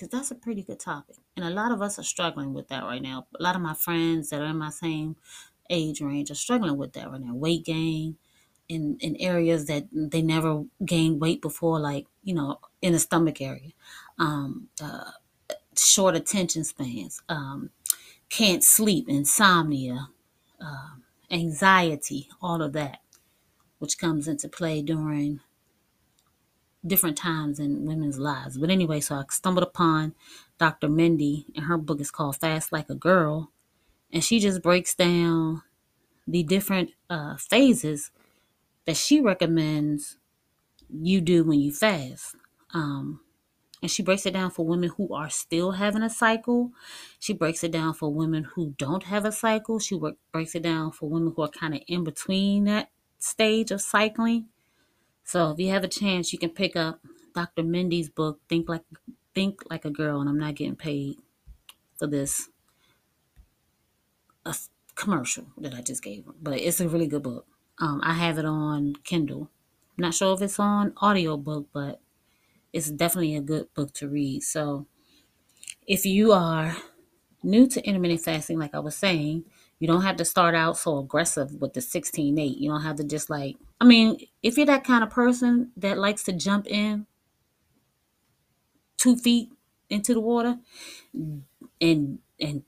because 0.00 0.10
that's 0.10 0.30
a 0.30 0.34
pretty 0.34 0.62
good 0.62 0.80
topic. 0.80 1.16
And 1.36 1.44
a 1.44 1.50
lot 1.50 1.72
of 1.72 1.82
us 1.82 1.98
are 1.98 2.02
struggling 2.02 2.54
with 2.54 2.68
that 2.68 2.84
right 2.84 3.02
now. 3.02 3.26
A 3.38 3.42
lot 3.42 3.54
of 3.54 3.60
my 3.60 3.74
friends 3.74 4.30
that 4.30 4.40
are 4.40 4.46
in 4.46 4.56
my 4.56 4.70
same 4.70 5.16
age 5.68 6.00
range 6.00 6.30
are 6.30 6.36
struggling 6.36 6.78
with 6.78 6.94
that 6.94 7.10
right 7.10 7.20
now. 7.20 7.34
Weight 7.34 7.66
gain 7.66 8.16
in, 8.66 8.96
in 9.00 9.14
areas 9.16 9.66
that 9.66 9.88
they 9.92 10.22
never 10.22 10.64
gained 10.86 11.20
weight 11.20 11.42
before, 11.42 11.78
like, 11.78 12.06
you 12.24 12.32
know, 12.32 12.60
in 12.80 12.94
the 12.94 12.98
stomach 12.98 13.42
area. 13.42 13.72
Um, 14.18 14.68
uh, 14.82 15.10
short 15.76 16.16
attention 16.16 16.64
spans, 16.64 17.20
um, 17.28 17.68
can't 18.30 18.64
sleep, 18.64 19.06
insomnia, 19.06 20.08
uh, 20.64 20.94
anxiety, 21.30 22.30
all 22.40 22.62
of 22.62 22.72
that, 22.72 23.00
which 23.80 23.98
comes 23.98 24.26
into 24.26 24.48
play 24.48 24.80
during 24.80 25.40
different 26.86 27.16
times 27.16 27.58
in 27.58 27.84
women's 27.84 28.18
lives. 28.18 28.58
But 28.58 28.70
anyway, 28.70 29.00
so 29.00 29.16
I 29.16 29.24
stumbled 29.30 29.62
upon 29.62 30.14
Dr. 30.58 30.88
Mindy, 30.88 31.46
and 31.54 31.66
her 31.66 31.76
book 31.76 32.00
is 32.00 32.10
called 32.10 32.36
Fast 32.36 32.72
Like 32.72 32.90
a 32.90 32.94
Girl. 32.94 33.50
And 34.12 34.24
she 34.24 34.40
just 34.40 34.62
breaks 34.62 34.94
down 34.94 35.62
the 36.26 36.42
different 36.42 36.90
uh, 37.08 37.36
phases 37.36 38.10
that 38.86 38.96
she 38.96 39.20
recommends 39.20 40.16
you 40.88 41.20
do 41.20 41.44
when 41.44 41.60
you 41.60 41.72
fast. 41.72 42.34
Um, 42.72 43.20
and 43.82 43.90
she 43.90 44.02
breaks 44.02 44.26
it 44.26 44.32
down 44.32 44.50
for 44.50 44.66
women 44.66 44.90
who 44.96 45.14
are 45.14 45.30
still 45.30 45.72
having 45.72 46.02
a 46.02 46.10
cycle. 46.10 46.72
She 47.18 47.32
breaks 47.32 47.64
it 47.64 47.72
down 47.72 47.94
for 47.94 48.12
women 48.12 48.44
who 48.44 48.74
don't 48.76 49.04
have 49.04 49.24
a 49.24 49.32
cycle. 49.32 49.78
She 49.78 49.94
work, 49.94 50.16
breaks 50.32 50.54
it 50.54 50.62
down 50.62 50.92
for 50.92 51.08
women 51.08 51.32
who 51.34 51.42
are 51.42 51.48
kind 51.48 51.74
of 51.74 51.80
in 51.86 52.04
between 52.04 52.64
that 52.64 52.90
stage 53.18 53.70
of 53.70 53.80
cycling. 53.80 54.46
So 55.30 55.52
if 55.52 55.60
you 55.60 55.70
have 55.70 55.84
a 55.84 55.88
chance, 55.88 56.32
you 56.32 56.40
can 56.40 56.50
pick 56.50 56.74
up 56.74 56.98
Dr. 57.36 57.62
Mindy's 57.62 58.08
book, 58.08 58.40
Think 58.48 58.68
Like 58.68 58.82
Think 59.32 59.62
Like 59.70 59.84
a 59.84 59.90
Girl, 59.90 60.20
and 60.20 60.28
I'm 60.28 60.40
not 60.40 60.56
getting 60.56 60.74
paid 60.74 61.18
for 61.96 62.08
this 62.08 62.48
a 64.44 64.56
commercial 64.96 65.46
that 65.58 65.72
I 65.72 65.82
just 65.82 66.02
gave 66.02 66.24
but 66.42 66.58
it's 66.58 66.80
a 66.80 66.88
really 66.88 67.06
good 67.06 67.22
book. 67.22 67.46
Um, 67.78 68.00
I 68.02 68.14
have 68.14 68.38
it 68.38 68.44
on 68.44 68.96
Kindle. 69.04 69.48
I'm 69.96 70.02
not 70.02 70.14
sure 70.14 70.34
if 70.34 70.42
it's 70.42 70.58
on 70.58 70.94
audiobook, 71.00 71.68
but 71.72 72.00
it's 72.72 72.90
definitely 72.90 73.36
a 73.36 73.40
good 73.40 73.72
book 73.72 73.92
to 73.94 74.08
read. 74.08 74.42
So 74.42 74.88
if 75.86 76.04
you 76.04 76.32
are 76.32 76.76
new 77.44 77.68
to 77.68 77.86
intermittent 77.86 78.22
fasting, 78.22 78.58
like 78.58 78.74
I 78.74 78.80
was 78.80 78.96
saying, 78.96 79.44
you 79.80 79.88
don't 79.88 80.02
have 80.02 80.16
to 80.16 80.24
start 80.24 80.54
out 80.54 80.78
so 80.78 80.98
aggressive 80.98 81.54
with 81.60 81.72
the 81.72 81.80
16 81.80 82.38
8. 82.38 82.58
You 82.58 82.70
don't 82.70 82.82
have 82.82 82.96
to 82.96 83.04
just 83.04 83.28
like, 83.28 83.56
I 83.80 83.84
mean, 83.84 84.18
if 84.42 84.56
you're 84.56 84.66
that 84.66 84.84
kind 84.84 85.02
of 85.02 85.10
person 85.10 85.72
that 85.76 85.98
likes 85.98 86.22
to 86.24 86.32
jump 86.32 86.68
in 86.68 87.06
two 88.96 89.16
feet 89.16 89.50
into 89.88 90.14
the 90.14 90.20
water 90.20 90.58
and 91.80 92.18
and 92.38 92.62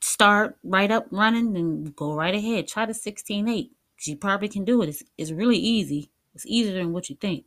start 0.00 0.56
right 0.62 0.90
up 0.90 1.06
running 1.10 1.56
and 1.56 1.94
go 1.96 2.14
right 2.14 2.34
ahead. 2.34 2.68
Try 2.68 2.86
the 2.86 2.94
16 2.94 3.48
8 3.48 3.70
because 3.94 4.08
you 4.08 4.16
probably 4.16 4.48
can 4.48 4.64
do 4.64 4.82
it. 4.82 4.88
It's, 4.88 5.02
it's 5.16 5.32
really 5.32 5.58
easy. 5.58 6.10
It's 6.34 6.46
easier 6.46 6.74
than 6.74 6.92
what 6.92 7.10
you 7.10 7.16
think. 7.16 7.44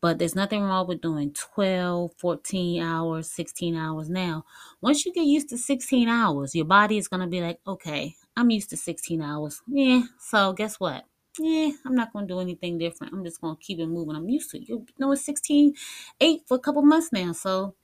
But 0.00 0.18
there's 0.18 0.36
nothing 0.36 0.62
wrong 0.62 0.86
with 0.86 1.00
doing 1.00 1.32
12, 1.32 2.12
14 2.18 2.82
hours, 2.82 3.32
16 3.32 3.74
hours 3.74 4.08
now. 4.08 4.44
Once 4.80 5.04
you 5.04 5.12
get 5.12 5.24
used 5.24 5.48
to 5.48 5.58
16 5.58 6.08
hours, 6.08 6.54
your 6.54 6.66
body 6.66 6.98
is 6.98 7.08
going 7.08 7.20
to 7.20 7.26
be 7.26 7.40
like, 7.40 7.58
okay, 7.66 8.14
I'm 8.38 8.50
used 8.50 8.70
to 8.70 8.76
16 8.76 9.20
hours. 9.20 9.60
Yeah, 9.66 10.02
so 10.20 10.52
guess 10.52 10.78
what? 10.78 11.04
Yeah, 11.40 11.72
I'm 11.84 11.96
not 11.96 12.12
going 12.12 12.28
to 12.28 12.34
do 12.34 12.40
anything 12.40 12.78
different. 12.78 13.12
I'm 13.12 13.24
just 13.24 13.40
going 13.40 13.56
to 13.56 13.62
keep 13.62 13.80
it 13.80 13.86
moving. 13.86 14.14
I'm 14.14 14.28
used 14.28 14.50
to 14.52 14.58
it. 14.58 14.68
You 14.68 14.86
know, 14.98 15.10
it's 15.10 15.24
16, 15.24 15.74
8 16.20 16.42
for 16.46 16.54
a 16.56 16.60
couple 16.60 16.82
months 16.82 17.10
now. 17.12 17.32
So 17.32 17.74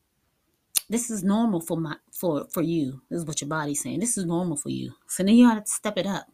this 0.88 1.10
is 1.10 1.24
normal 1.24 1.60
for 1.60 1.76
my 1.76 1.96
for 2.12 2.46
for 2.52 2.62
you. 2.62 3.02
This 3.10 3.20
is 3.20 3.26
what 3.26 3.40
your 3.40 3.48
body's 3.48 3.82
saying. 3.82 3.98
This 3.98 4.16
is 4.16 4.26
normal 4.26 4.56
for 4.56 4.68
you. 4.68 4.92
So 5.08 5.24
then 5.24 5.34
you 5.34 5.48
got 5.48 5.64
to 5.64 5.70
step 5.70 5.98
it 5.98 6.06
up. 6.06 6.26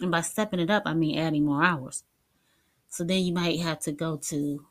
And 0.00 0.10
by 0.10 0.22
stepping 0.22 0.60
it 0.60 0.70
up, 0.70 0.82
I 0.86 0.94
mean 0.94 1.16
adding 1.16 1.44
more 1.44 1.62
hours. 1.62 2.02
So 2.88 3.04
then 3.04 3.22
you 3.22 3.32
might 3.32 3.60
have 3.60 3.78
to 3.80 3.92
go 3.92 4.16
to 4.16 4.66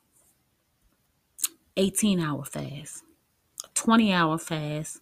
18 1.77 2.19
hour 2.19 2.43
fast, 2.43 3.03
20 3.73 4.11
hour 4.11 4.37
fast, 4.37 4.99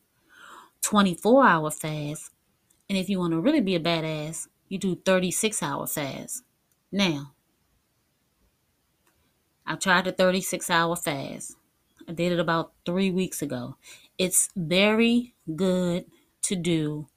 24 0.84 1.46
hour 1.48 1.72
fast. 1.72 2.30
And 2.92 2.98
if 2.98 3.08
you 3.08 3.20
want 3.20 3.32
to 3.32 3.40
really 3.40 3.62
be 3.62 3.76
a 3.76 3.80
badass, 3.80 4.50
you 4.68 4.78
do 4.78 4.98
36 4.98 5.64
hour 5.64 5.88
fast. 5.88 6.44
Now, 6.92 7.32
I 9.66 9.76
tried 9.76 10.04
the 10.04 10.12
36 10.12 10.70
hour 10.70 10.98
fast. 10.98 11.56
I 12.06 12.12
did 12.12 12.34
it 12.34 12.40
about 12.42 12.74
three 12.86 13.10
weeks 13.10 13.42
ago. 13.42 13.78
It's 14.18 14.50
very 14.58 15.34
good 15.56 16.04
to 16.42 16.58
do. 16.58 17.08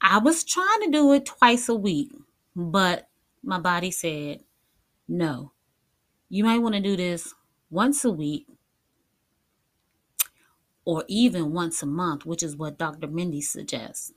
I 0.00 0.18
was 0.18 0.44
trying 0.44 0.82
to 0.82 0.90
do 0.92 1.12
it 1.12 1.26
twice 1.26 1.68
a 1.68 1.74
week, 1.74 2.12
but 2.54 3.08
my 3.42 3.58
body 3.58 3.90
said, 3.90 4.44
no, 5.08 5.50
you 6.28 6.44
might 6.44 6.62
want 6.62 6.76
to 6.76 6.80
do 6.80 6.96
this 6.96 7.34
once 7.70 8.04
a 8.04 8.10
week 8.12 8.46
or 10.84 11.04
even 11.08 11.52
once 11.52 11.82
a 11.82 11.86
month, 11.86 12.24
which 12.24 12.42
is 12.42 12.56
what 12.56 12.78
Dr. 12.78 13.06
Mindy 13.06 13.40
suggests. 13.40 14.12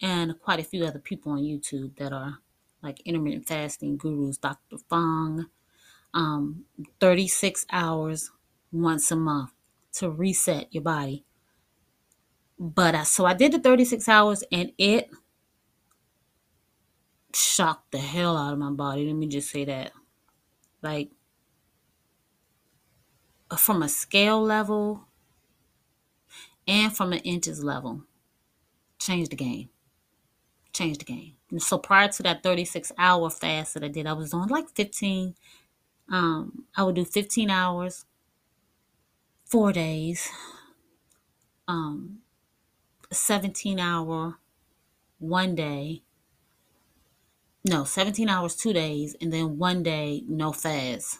And 0.00 0.38
quite 0.40 0.60
a 0.60 0.64
few 0.64 0.84
other 0.84 0.98
people 0.98 1.32
on 1.32 1.38
YouTube 1.38 1.96
that 1.96 2.12
are 2.12 2.38
like 2.82 3.00
intermittent 3.04 3.46
fasting 3.46 3.96
gurus, 3.96 4.36
Dr. 4.36 4.78
Fung, 4.88 5.46
um, 6.14 6.64
36 7.00 7.66
hours 7.70 8.30
once 8.72 9.10
a 9.10 9.16
month 9.16 9.50
to 9.94 10.10
reset 10.10 10.72
your 10.72 10.82
body. 10.82 11.24
But 12.58 12.94
I, 12.94 13.02
so 13.02 13.26
I 13.26 13.34
did 13.34 13.52
the 13.52 13.58
36 13.58 14.08
hours 14.08 14.44
and 14.52 14.72
it 14.78 15.10
shocked 17.34 17.92
the 17.92 17.98
hell 17.98 18.36
out 18.36 18.52
of 18.52 18.58
my 18.58 18.70
body. 18.70 19.06
Let 19.06 19.16
me 19.16 19.26
just 19.26 19.50
say 19.50 19.64
that. 19.64 19.92
Like, 20.82 21.10
from 23.56 23.82
a 23.82 23.88
scale 23.88 24.42
level 24.42 25.05
and 26.66 26.94
from 26.96 27.12
an 27.12 27.20
inches 27.20 27.62
level, 27.62 28.02
changed 28.98 29.32
the 29.32 29.36
game. 29.36 29.68
Changed 30.72 31.00
the 31.00 31.04
game. 31.04 31.34
And 31.50 31.62
so 31.62 31.78
prior 31.78 32.08
to 32.08 32.22
that 32.24 32.42
36 32.42 32.92
hour 32.98 33.30
fast 33.30 33.74
that 33.74 33.84
I 33.84 33.88
did, 33.88 34.06
I 34.06 34.12
was 34.12 34.30
doing 34.30 34.48
like 34.48 34.68
15. 34.74 35.34
Um, 36.10 36.64
I 36.76 36.82
would 36.82 36.94
do 36.94 37.04
15 37.04 37.50
hours, 37.50 38.04
four 39.44 39.72
days, 39.72 40.28
um, 41.66 42.18
17 43.12 43.80
hour, 43.80 44.36
one 45.18 45.54
day, 45.54 46.02
no, 47.68 47.82
17 47.82 48.28
hours, 48.28 48.54
two 48.54 48.72
days, 48.72 49.16
and 49.20 49.32
then 49.32 49.58
one 49.58 49.82
day, 49.82 50.22
no 50.28 50.52
fast. 50.52 51.18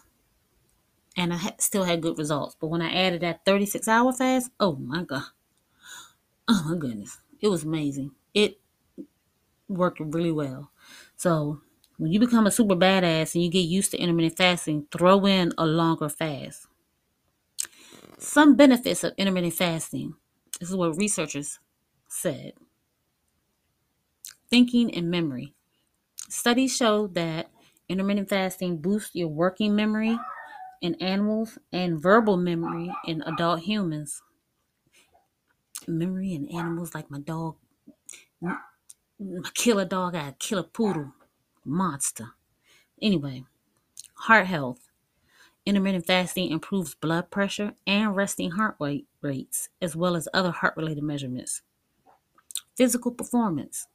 And 1.17 1.33
I 1.33 1.55
still 1.59 1.83
had 1.83 2.01
good 2.01 2.17
results. 2.17 2.55
But 2.57 2.67
when 2.67 2.81
I 2.81 2.93
added 2.93 3.19
that 3.21 3.43
36 3.43 3.85
hour 3.85 4.13
fast, 4.13 4.49
oh 4.57 4.77
my 4.77 5.03
God. 5.03 5.25
Oh 6.49 6.63
my 6.69 6.77
goodness. 6.77 7.17
It 7.39 7.47
was 7.49 7.63
amazing. 7.63 8.11
It 8.33 8.59
worked 9.67 9.99
really 9.99 10.31
well. 10.31 10.71
So 11.15 11.61
when 11.97 12.11
you 12.11 12.19
become 12.19 12.47
a 12.47 12.51
super 12.51 12.75
badass 12.75 13.33
and 13.35 13.43
you 13.43 13.49
get 13.49 13.59
used 13.61 13.91
to 13.91 13.97
intermittent 13.97 14.37
fasting, 14.37 14.87
throw 14.91 15.25
in 15.25 15.51
a 15.57 15.65
longer 15.65 16.09
fast. 16.09 16.67
Some 18.19 18.55
benefits 18.55 19.03
of 19.03 19.13
intermittent 19.17 19.53
fasting. 19.53 20.15
This 20.59 20.69
is 20.69 20.75
what 20.75 20.97
researchers 20.97 21.59
said. 22.07 22.53
Thinking 24.49 24.93
and 24.93 25.09
memory. 25.09 25.53
Studies 26.29 26.75
show 26.75 27.07
that 27.07 27.51
intermittent 27.89 28.29
fasting 28.29 28.77
boosts 28.79 29.15
your 29.15 29.29
working 29.29 29.75
memory 29.75 30.17
in 30.81 30.95
animals 30.95 31.59
and 31.73 32.01
verbal 32.01 32.37
memory 32.37 32.91
in 33.05 33.21
adult 33.23 33.61
humans. 33.61 34.21
Memory 35.85 36.33
and 36.33 36.49
animals 36.53 36.95
like 36.95 37.11
my 37.11 37.19
dog, 37.19 37.57
my 38.41 39.49
killer 39.53 39.85
dog, 39.85 40.15
I 40.15 40.33
kill 40.39 40.59
a 40.59 40.63
poodle. 40.63 41.13
monster. 41.65 42.33
Anyway, 43.01 43.43
heart 44.15 44.47
health. 44.47 44.89
Intermittent 45.65 46.07
fasting 46.07 46.49
improves 46.51 46.95
blood 46.95 47.31
pressure 47.31 47.73
and 47.87 48.15
resting 48.15 48.51
heart 48.51 48.77
rate 48.79 49.07
rates, 49.21 49.69
as 49.81 49.95
well 49.95 50.15
as 50.15 50.27
other 50.33 50.51
heart 50.51 50.75
related 50.77 51.03
measurements. 51.03 51.61
Physical 52.77 53.11
performance. 53.11 53.87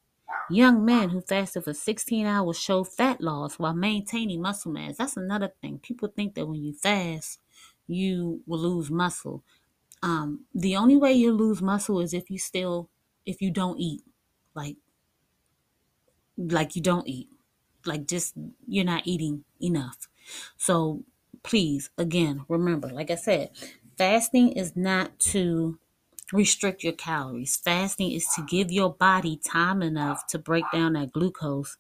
Young 0.50 0.84
men 0.84 1.10
who 1.10 1.20
fasted 1.22 1.64
for 1.64 1.74
16 1.74 2.26
hours 2.26 2.58
show 2.58 2.84
fat 2.84 3.20
loss 3.20 3.58
while 3.58 3.74
maintaining 3.74 4.42
muscle 4.42 4.72
mass. 4.72 4.96
That's 4.98 5.16
another 5.16 5.52
thing. 5.60 5.78
People 5.78 6.08
think 6.08 6.34
that 6.34 6.46
when 6.46 6.62
you 6.62 6.74
fast, 6.74 7.40
you 7.86 8.42
will 8.46 8.60
lose 8.60 8.90
muscle. 8.90 9.42
Um, 10.02 10.46
the 10.54 10.76
only 10.76 10.96
way 10.96 11.12
you 11.12 11.32
lose 11.32 11.62
muscle 11.62 12.00
is 12.00 12.12
if 12.14 12.30
you 12.30 12.38
still, 12.38 12.90
if 13.26 13.40
you 13.40 13.50
don't 13.50 13.78
eat, 13.78 14.02
like, 14.54 14.76
like 16.36 16.74
you 16.76 16.82
don't 16.82 17.06
eat, 17.08 17.28
like 17.84 18.06
just 18.06 18.34
you're 18.66 18.84
not 18.84 19.06
eating 19.06 19.44
enough. 19.60 20.08
So 20.56 21.04
please, 21.42 21.90
again, 21.98 22.44
remember, 22.48 22.88
like 22.88 23.10
I 23.10 23.16
said, 23.16 23.50
fasting 23.96 24.52
is 24.52 24.76
not 24.76 25.18
to 25.32 25.78
restrict 26.32 26.82
your 26.84 26.94
calories. 26.94 27.56
Fasting 27.56 28.12
is 28.12 28.26
to 28.36 28.44
give 28.44 28.72
your 28.72 28.92
body 28.94 29.36
time 29.38 29.82
enough 29.82 30.26
to 30.28 30.38
break 30.38 30.64
down 30.72 30.94
that 30.94 31.12
glucose 31.12 31.78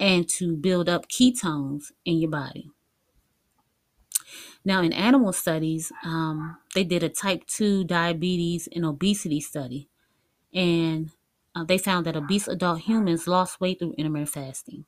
and 0.00 0.28
to 0.28 0.56
build 0.56 0.88
up 0.88 1.08
ketones 1.08 1.92
in 2.04 2.18
your 2.18 2.30
body. 2.30 2.70
Now, 4.64 4.82
in 4.82 4.92
animal 4.92 5.32
studies, 5.32 5.92
um, 6.04 6.56
they 6.74 6.84
did 6.84 7.02
a 7.02 7.08
type 7.08 7.46
2 7.46 7.84
diabetes 7.84 8.68
and 8.74 8.84
obesity 8.84 9.40
study, 9.40 9.88
and 10.54 11.10
uh, 11.54 11.64
they 11.64 11.78
found 11.78 12.06
that 12.06 12.16
obese 12.16 12.48
adult 12.48 12.80
humans 12.82 13.28
lost 13.28 13.60
weight 13.60 13.78
through 13.80 13.94
intermittent 13.98 14.30
fasting. 14.30 14.86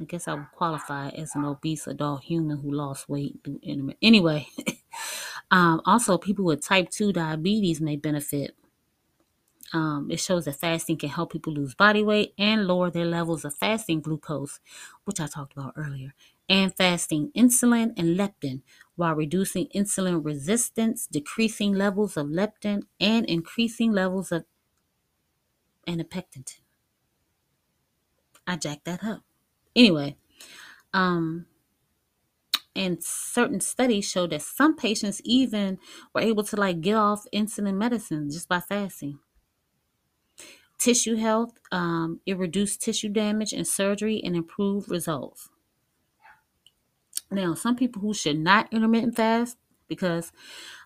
I 0.00 0.04
guess 0.04 0.26
I 0.28 0.34
would 0.34 0.50
qualify 0.52 1.08
as 1.10 1.34
an 1.34 1.44
obese 1.44 1.86
adult 1.86 2.24
human 2.24 2.58
who 2.58 2.70
lost 2.72 3.08
weight 3.08 3.38
through 3.44 3.60
intermittent. 3.62 3.98
Anyway, 4.02 4.48
um, 5.50 5.80
also 5.84 6.18
people 6.18 6.44
with 6.44 6.62
type 6.64 6.90
2 6.90 7.12
diabetes 7.12 7.80
may 7.80 7.96
benefit. 7.96 8.56
Um, 9.72 10.08
it 10.10 10.20
shows 10.20 10.44
that 10.44 10.56
fasting 10.56 10.96
can 10.98 11.08
help 11.08 11.32
people 11.32 11.52
lose 11.52 11.74
body 11.74 12.02
weight 12.02 12.32
and 12.38 12.66
lower 12.66 12.90
their 12.90 13.06
levels 13.06 13.44
of 13.44 13.54
fasting 13.54 14.00
glucose, 14.00 14.60
which 15.04 15.18
I 15.20 15.26
talked 15.26 15.52
about 15.52 15.72
earlier, 15.76 16.14
and 16.48 16.74
fasting 16.76 17.30
insulin 17.36 17.92
and 17.96 18.18
leptin 18.18 18.62
while 18.96 19.14
reducing 19.14 19.68
insulin 19.74 20.24
resistance, 20.24 21.06
decreasing 21.06 21.72
levels 21.74 22.16
of 22.16 22.26
leptin, 22.28 22.84
and 23.00 23.26
increasing 23.26 23.92
levels 23.92 24.30
of 24.32 24.44
anapectin. 25.86 26.44
I 28.46 28.56
jacked 28.56 28.84
that 28.86 29.04
up. 29.04 29.22
Anyway, 29.76 30.16
um, 30.94 31.46
and 32.76 33.02
certain 33.02 33.60
studies 33.60 34.08
show 34.08 34.26
that 34.26 34.42
some 34.42 34.76
patients 34.76 35.20
even 35.24 35.78
were 36.14 36.20
able 36.20 36.42
to 36.44 36.56
like 36.56 36.80
get 36.80 36.96
off 36.96 37.26
insulin 37.32 37.76
medicine 37.76 38.30
just 38.30 38.48
by 38.48 38.60
fasting. 38.60 39.18
Tissue 40.78 41.16
health, 41.16 41.58
um, 41.72 42.20
it 42.26 42.36
reduced 42.36 42.80
tissue 42.82 43.08
damage 43.08 43.52
and 43.52 43.66
surgery 43.66 44.20
and 44.22 44.36
improved 44.36 44.88
results. 44.90 45.48
Now, 47.34 47.54
some 47.54 47.76
people 47.76 48.00
who 48.02 48.14
should 48.14 48.38
not 48.38 48.72
intermittent 48.72 49.16
fast 49.16 49.56
because 49.88 50.32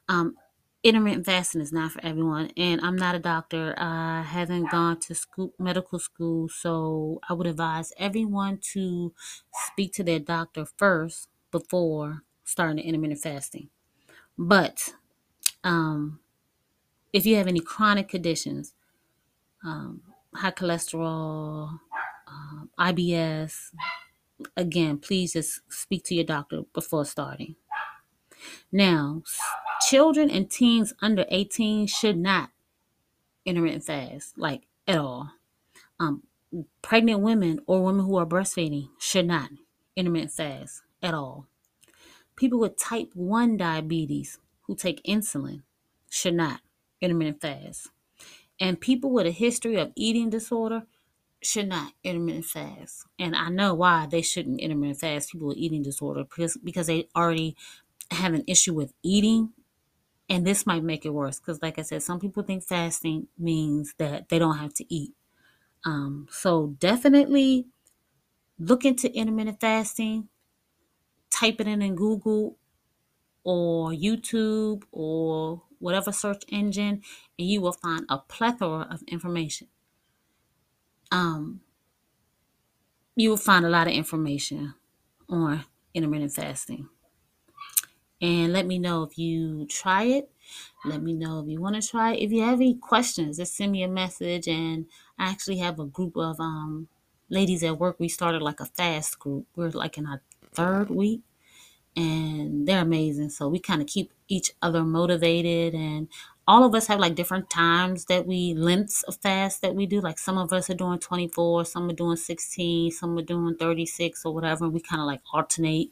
um, 0.09 0.37
intermittent 0.83 1.27
fasting 1.27 1.61
is 1.61 1.73
not 1.73 1.93
for 1.93 2.05
everyone. 2.05 2.51
And 2.57 2.81
I'm 2.81 2.97
not 2.97 3.15
a 3.15 3.19
doctor. 3.19 3.75
I 3.79 4.23
haven't 4.23 4.71
gone 4.71 5.01
to 5.01 5.15
school, 5.15 5.53
medical 5.59 5.99
school, 5.99 6.49
so 6.49 7.21
I 7.29 7.35
would 7.35 7.47
advise 7.47 7.93
everyone 7.99 8.59
to 8.73 9.13
speak 9.69 9.93
to 9.95 10.05
their 10.05 10.19
doctor 10.21 10.67
first 10.77 11.29
before 11.51 12.23
starting 12.45 12.77
the 12.77 12.83
intermittent 12.83 13.21
fasting. 13.21 13.69
But 14.37 14.95
um, 15.65 16.21
if 17.13 17.27
you 17.27 17.37
have 17.37 17.49
any 17.49 17.61
chronic 17.61 18.09
conditions, 18.09 18.75
um, 19.65 20.03
high 20.35 20.53
cholesterol, 20.53 21.79
um, 22.27 22.71
IBS, 22.79 23.73
again, 24.57 24.99
please 24.99 25.33
just 25.33 25.61
speak 25.69 26.05
to 26.05 26.15
your 26.15 26.25
doctor 26.25 26.63
before 26.73 27.05
starting. 27.05 27.57
Now, 28.71 29.23
children 29.89 30.31
and 30.31 30.51
teens 30.51 30.93
under 31.01 31.25
18 31.29 31.87
should 31.87 32.19
not 32.19 32.51
intermittent 33.45 33.85
fast, 33.85 34.39
like 34.39 34.63
at 34.87 34.99
all. 34.99 35.33
Um, 35.99 36.23
pregnant 36.83 37.21
women 37.21 37.61
or 37.67 37.85
women 37.85 38.05
who 38.05 38.17
are 38.17 38.27
breastfeeding 38.27 38.89
should 38.99 39.27
not 39.27 39.51
intermittent 39.97 40.33
fast 40.33 40.83
at 41.03 41.15
all. 41.15 41.47
People 42.37 42.61
with 42.61 42.79
type 42.79 43.11
1 43.15 43.57
diabetes 43.57 44.39
who 44.67 44.77
take 44.77 45.03
insulin 45.03 45.63
should 46.09 46.35
not 46.35 46.61
intermittent 47.01 47.41
fast. 47.41 47.89
And 48.61 48.81
people 48.81 49.11
with 49.11 49.27
a 49.27 49.31
history 49.31 49.77
of 49.77 49.93
eating 49.97 50.31
disorder 50.31 50.85
should 51.43 51.69
not 51.69 51.93
intermittent 52.03 52.47
fast. 52.47 53.07
And 53.19 53.37
I 53.37 53.49
know 53.49 53.75
why 53.75 54.07
they 54.11 54.23
shouldn't 54.23 54.61
intermittent 54.61 55.01
fast, 55.01 55.33
people 55.33 55.49
with 55.49 55.57
eating 55.57 55.83
disorder, 55.83 56.25
because, 56.25 56.57
because 56.57 56.87
they 56.89 57.09
already 57.17 57.57
have 58.11 58.35
an 58.35 58.45
issue 58.47 58.75
with 58.75 58.93
eating. 59.03 59.53
And 60.29 60.47
this 60.47 60.67
might 60.67 60.85
make 60.85 61.07
it 61.07 61.11
worse 61.15 61.41
because, 61.41 61.63
like 61.63 61.79
I 61.79 61.83
said, 61.83 62.03
some 62.03 62.21
people 62.21 62.43
think 62.43 62.65
fasting 62.65 63.29
means 63.39 63.95
that 63.99 64.29
they 64.29 64.39
don't 64.39 64.59
have 64.59 64.75
to 64.75 64.95
eat. 64.95 65.15
Um, 65.85 66.27
so 66.31 66.75
definitely 66.79 67.67
look 68.59 68.85
into 68.85 69.11
intermittent 69.15 69.61
fasting. 69.61 70.29
Type 71.31 71.61
it 71.61 71.67
in 71.67 71.81
in 71.83 71.95
Google 71.95 72.59
or 73.45 73.91
YouTube 73.91 74.83
or 74.93 75.63
whatever 75.79 76.13
search 76.13 76.43
engine, 76.49 77.03
and 77.39 77.49
you 77.49 77.61
will 77.61 77.73
find 77.73 78.05
a 78.09 78.19
plethora 78.19 78.87
of 78.91 79.03
information. 79.05 79.69
Um, 81.11 81.61
you 83.17 83.31
will 83.31 83.37
find 83.37 83.65
a 83.65 83.71
lot 83.71 83.87
of 83.87 83.93
information 83.93 84.75
on 85.29 85.65
intermittent 85.95 86.33
fasting. 86.33 86.89
And 88.21 88.53
let 88.53 88.67
me 88.67 88.79
know 88.79 89.03
if 89.05 89.17
you 89.17 89.67
try 89.67 90.05
it. 90.05 90.31
Let 90.85 91.03
me 91.03 91.15
know 91.15 91.41
if 91.41 91.49
you 91.49 91.61
want 91.61 91.81
to 91.81 91.87
try 91.89 92.15
it. 92.15 92.23
If 92.23 92.33
you 92.33 92.43
have 92.43 92.61
any 92.61 92.75
questions, 92.75 93.37
just 93.37 93.57
send 93.57 93.73
me 93.73 93.83
a 93.83 93.89
message. 93.89 94.49
And 94.49 94.87
I 95.19 95.29
actually 95.31 95.59
have 95.59 95.79
a 95.79 95.85
group 95.85 96.17
of 96.17 96.41
um, 96.41 96.89
ladies 97.29 97.63
at 97.63 97.79
work. 97.79 98.01
We 98.01 98.09
started 98.09 98.43
like 98.43 98.61
a 98.61 98.67
fast 98.67 99.19
group. 99.19 99.47
We're 99.55 99.71
like 99.71 99.99
in 99.99 100.07
our 100.07 100.23
third 100.53 100.91
week 100.91 101.23
and 101.97 102.67
they're 102.67 102.83
amazing. 102.83 103.31
So 103.31 103.49
we 103.49 103.59
kind 103.59 103.81
of 103.83 103.89
keep 103.89 104.13
each 104.29 104.53
other 104.63 104.85
motivated 104.85 105.75
and 105.75 106.09
all 106.49 106.65
of 106.65 106.75
us 106.75 106.87
have 106.87 106.99
like 106.99 107.15
different 107.15 107.51
times 107.51 108.07
that 108.07 108.27
we 108.27 108.55
lengths 108.55 109.03
of 109.03 109.17
fast 109.17 109.61
that 109.61 109.75
we 109.75 109.85
do. 109.85 110.01
Like 110.01 110.19
some 110.19 110.39
of 110.39 110.51
us 110.51 110.71
are 110.71 110.75
doing 110.75 110.99
24, 110.99 111.67
some 111.67 111.91
are 111.91 111.93
doing 111.93 112.17
16, 112.17 112.91
some 112.91 113.19
are 113.19 113.23
doing 113.23 113.55
36 113.55 114.25
or 114.25 114.33
whatever. 114.33 114.67
We 114.67 114.81
kind 114.81 115.03
of 115.03 115.07
like 115.07 115.21
alternate, 115.31 115.91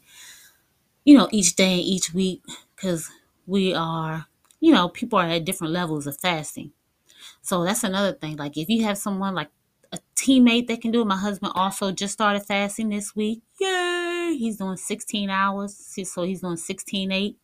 you 1.05 1.15
know, 1.15 1.29
each 1.31 1.55
day 1.55 1.73
and 1.73 1.81
each 1.81 2.11
week 2.11 2.41
because 2.75 3.07
we 3.45 3.75
are, 3.75 4.25
you 4.59 4.73
know, 4.73 4.89
people 4.89 5.19
are 5.19 5.27
at 5.27 5.45
different 5.45 5.73
levels 5.73 6.07
of 6.07 6.17
fasting. 6.17 6.71
So 7.43 7.63
that's 7.63 7.83
another 7.83 8.13
thing. 8.13 8.37
Like 8.37 8.57
if 8.57 8.67
you 8.67 8.83
have 8.83 8.97
someone 8.97 9.35
like 9.35 9.51
a 9.91 9.99
teammate 10.15 10.67
that 10.69 10.81
can 10.81 10.89
do 10.89 11.03
it, 11.03 11.05
my 11.05 11.17
husband 11.17 11.53
also 11.55 11.91
just 11.91 12.13
started 12.13 12.41
fasting 12.41 12.89
this 12.89 13.15
week. 13.15 13.43
Yay! 13.61 14.35
He's 14.39 14.57
doing 14.57 14.77
16 14.77 15.29
hours. 15.29 15.77
So 16.03 16.23
he's 16.23 16.41
doing 16.41 16.57
16 16.57 17.11
8. 17.11 17.37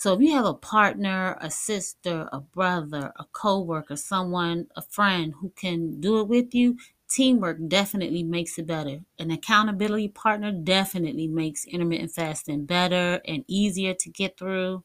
So 0.00 0.14
if 0.14 0.20
you 0.22 0.32
have 0.32 0.46
a 0.46 0.54
partner, 0.54 1.36
a 1.42 1.50
sister, 1.50 2.26
a 2.32 2.40
brother, 2.40 3.12
a 3.16 3.24
coworker, 3.32 3.96
someone, 3.96 4.66
a 4.74 4.80
friend 4.80 5.34
who 5.38 5.50
can 5.50 6.00
do 6.00 6.20
it 6.20 6.26
with 6.26 6.54
you, 6.54 6.78
teamwork 7.10 7.58
definitely 7.68 8.22
makes 8.22 8.58
it 8.58 8.66
better. 8.66 9.00
An 9.18 9.30
accountability 9.30 10.08
partner 10.08 10.52
definitely 10.52 11.28
makes 11.28 11.66
intermittent 11.66 12.12
fasting 12.12 12.64
better 12.64 13.20
and 13.26 13.44
easier 13.46 13.92
to 13.92 14.08
get 14.08 14.38
through. 14.38 14.84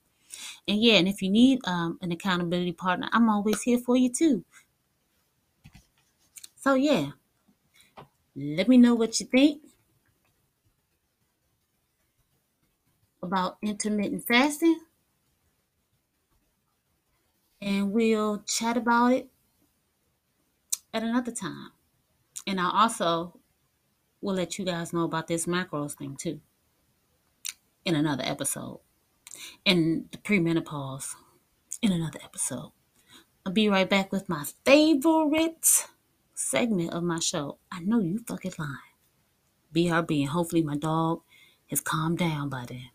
And 0.67 0.84
yeah, 0.84 0.95
and 0.95 1.08
if 1.08 1.21
you 1.21 1.30
need 1.30 1.60
um, 1.65 1.97
an 2.01 2.12
accountability 2.12 2.73
partner, 2.73 3.08
I'm 3.13 3.30
always 3.30 3.62
here 3.62 3.80
for 3.80 3.95
you 3.95 4.10
too. 4.12 4.43
So 6.58 6.73
yeah, 6.73 7.12
let 8.36 8.67
me 8.67 8.78
know 8.78 8.93
what 8.95 9.19
you 9.19 9.25
think 9.25 9.62
about 13.21 13.58
intermittent 13.62 14.25
fasting. 14.25 14.80
And 17.65 17.91
we'll 17.91 18.43
chat 18.43 18.78
about 18.78 19.12
it 19.12 19.28
at 20.93 21.04
another 21.04 21.32
time. 21.32 21.71
And 22.45 22.62
I 22.62 22.69
also 22.71 23.39
will 24.21 24.36
let 24.36 24.60
you 24.60 24.65
guys 24.65 24.93
know 24.93 25.04
about 25.04 25.28
this 25.28 25.47
macros 25.47 25.93
thing 25.93 26.15
too 26.15 26.39
in 27.84 27.95
another 27.95 28.23
episode. 28.25 28.82
And 29.65 30.06
the 30.12 30.19
premenopause 30.19 31.15
in 31.82 31.91
another 31.91 32.19
episode. 32.23 32.71
I'll 33.45 33.51
be 33.51 33.67
right 33.67 33.89
back 33.89 34.12
with 34.12 34.30
my 34.30 34.45
favorite 34.63 35.88
segment 36.34 36.93
of 36.93 37.04
my 37.04 37.19
show. 37.19 37.58
I 37.71 37.80
know 37.80 37.99
you 37.99 38.19
fucking 38.28 38.54
lying. 38.58 38.78
BRB, 39.73 40.21
and 40.21 40.30
hopefully 40.30 40.63
my 40.63 40.78
dog 40.78 41.21
has 41.69 41.82
calmed 41.82 42.17
down 42.19 42.49
by 42.49 42.65
then. 42.67 42.89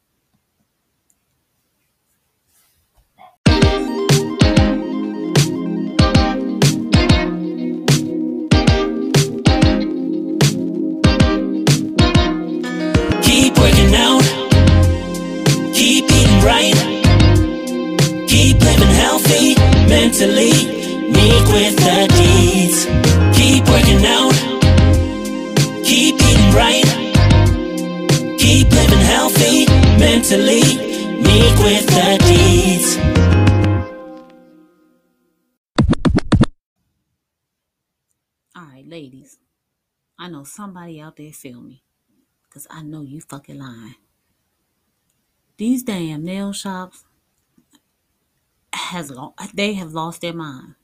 Mentally. 19.91 20.53
Meek 21.11 21.47
with 21.49 21.77
the 21.77 22.07
Deets. 22.17 22.79
Keep 23.35 23.67
working 23.69 24.07
out. 24.07 24.37
Keep 25.85 26.15
eating 26.15 26.55
right. 26.55 26.87
Keep 28.39 28.71
living 28.71 29.05
healthy 29.15 29.67
mentally. 29.99 30.63
Meek 31.27 31.57
with 31.59 31.87
the 31.87 32.19
Deets. 32.27 32.89
All 38.55 38.63
right, 38.73 38.87
ladies. 38.87 39.39
I 40.17 40.29
know 40.29 40.45
somebody 40.45 41.01
out 41.01 41.17
there 41.17 41.33
feel 41.33 41.61
me. 41.61 41.83
Because 42.45 42.69
I 42.71 42.83
know 42.83 43.03
you 43.03 43.21
fucking 43.21 43.59
lying. 43.59 43.97
These 45.57 45.83
damn 45.83 46.25
nail 46.25 46.53
shops 46.53 47.05
has 48.73 49.11
lo- 49.11 49.35
they 49.55 49.75
have 49.75 49.93
lost 49.93 50.21
their 50.21 50.33
mind. 50.33 50.75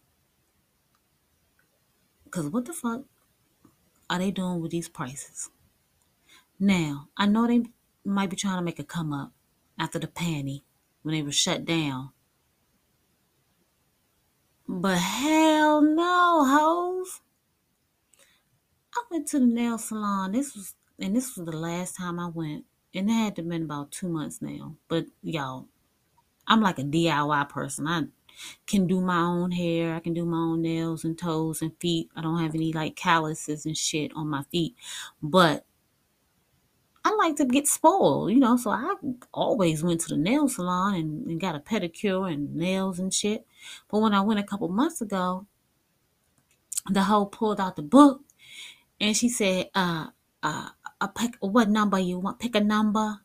Cause 2.30 2.46
what 2.48 2.64
the 2.64 2.72
fuck 2.72 3.04
are 4.10 4.18
they 4.18 4.30
doing 4.30 4.60
with 4.60 4.70
these 4.70 4.88
prices? 4.88 5.50
Now, 6.58 7.08
I 7.16 7.26
know 7.26 7.46
they 7.46 7.64
might 8.04 8.30
be 8.30 8.36
trying 8.36 8.58
to 8.58 8.62
make 8.62 8.78
a 8.78 8.84
come 8.84 9.12
up 9.12 9.32
after 9.78 9.98
the 9.98 10.06
panty 10.06 10.62
when 11.02 11.14
they 11.14 11.22
were 11.22 11.32
shut 11.32 11.64
down. 11.64 12.10
But 14.68 14.98
hell 14.98 15.80
no, 15.80 16.44
hoes. 16.44 17.20
I 18.94 19.02
went 19.10 19.28
to 19.28 19.38
the 19.38 19.46
nail 19.46 19.78
salon. 19.78 20.32
This 20.32 20.56
was 20.56 20.74
and 20.98 21.14
this 21.14 21.36
was 21.36 21.46
the 21.46 21.56
last 21.56 21.96
time 21.96 22.18
I 22.18 22.28
went. 22.28 22.64
And 22.94 23.10
it 23.10 23.12
had 23.12 23.36
to 23.36 23.42
been 23.42 23.64
about 23.64 23.92
two 23.92 24.08
months 24.08 24.40
now. 24.40 24.76
But 24.88 25.06
y'all, 25.22 25.68
I'm 26.48 26.60
like 26.60 26.78
a 26.78 26.84
DIY 26.84 27.48
person. 27.48 27.86
I 27.86 28.04
can 28.66 28.86
do 28.86 29.00
my 29.00 29.20
own 29.20 29.52
hair. 29.52 29.94
I 29.94 30.00
can 30.00 30.14
do 30.14 30.24
my 30.24 30.36
own 30.36 30.62
nails 30.62 31.04
and 31.04 31.18
toes 31.18 31.62
and 31.62 31.72
feet. 31.80 32.10
I 32.14 32.20
don't 32.20 32.42
have 32.42 32.54
any 32.54 32.72
like 32.72 32.96
calluses 32.96 33.66
and 33.66 33.76
shit 33.76 34.12
on 34.14 34.28
my 34.28 34.44
feet. 34.50 34.74
But 35.22 35.66
I 37.06 37.14
like 37.14 37.36
to 37.36 37.44
get 37.44 37.68
spoiled, 37.68 38.32
you 38.32 38.40
know, 38.40 38.56
so 38.56 38.70
I 38.70 38.94
always 39.32 39.80
went 39.84 40.00
to 40.00 40.08
the 40.08 40.16
nail 40.16 40.48
salon 40.48 40.96
and, 40.96 41.26
and 41.28 41.40
got 41.40 41.54
a 41.54 41.60
pedicure 41.60 42.32
and 42.32 42.56
nails 42.56 42.98
and 42.98 43.14
shit. 43.14 43.46
But 43.88 44.00
when 44.00 44.12
I 44.12 44.22
went 44.22 44.40
a 44.40 44.42
couple 44.42 44.68
months 44.68 45.00
ago, 45.00 45.46
the 46.90 47.04
hoe 47.04 47.26
pulled 47.26 47.60
out 47.60 47.76
the 47.76 47.82
book 47.82 48.22
and 49.00 49.16
she 49.16 49.28
said, 49.28 49.70
uh, 49.72 50.08
uh, 50.42 50.70
uh 51.00 51.06
pick 51.06 51.36
what 51.38 51.68
number 51.68 51.98
you 52.00 52.18
want, 52.18 52.40
pick 52.40 52.56
a 52.56 52.60
number. 52.60 53.20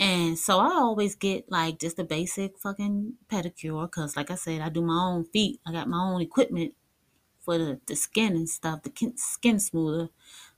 And 0.00 0.38
so 0.38 0.60
I 0.60 0.74
always 0.74 1.16
get 1.16 1.50
like 1.50 1.80
just 1.80 1.98
a 1.98 2.04
basic 2.04 2.58
fucking 2.58 3.14
pedicure 3.28 3.86
because, 3.86 4.16
like 4.16 4.30
I 4.30 4.36
said, 4.36 4.60
I 4.60 4.68
do 4.68 4.80
my 4.80 4.94
own 4.94 5.24
feet. 5.24 5.60
I 5.66 5.72
got 5.72 5.88
my 5.88 5.98
own 5.98 6.20
equipment 6.20 6.74
for 7.40 7.58
the, 7.58 7.80
the 7.86 7.96
skin 7.96 8.36
and 8.36 8.48
stuff, 8.48 8.82
the 8.82 9.12
skin 9.16 9.58
smoother. 9.58 10.10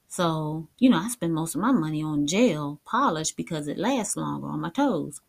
So, 0.08 0.68
you 0.78 0.90
know, 0.90 0.98
I 0.98 1.08
spend 1.08 1.34
most 1.34 1.54
of 1.54 1.60
my 1.60 1.72
money 1.72 2.02
on 2.02 2.26
gel 2.26 2.80
polish 2.84 3.32
because 3.32 3.68
it 3.68 3.78
lasts 3.78 4.16
longer 4.16 4.48
on 4.48 4.60
my 4.60 4.70
toes. 4.70 5.20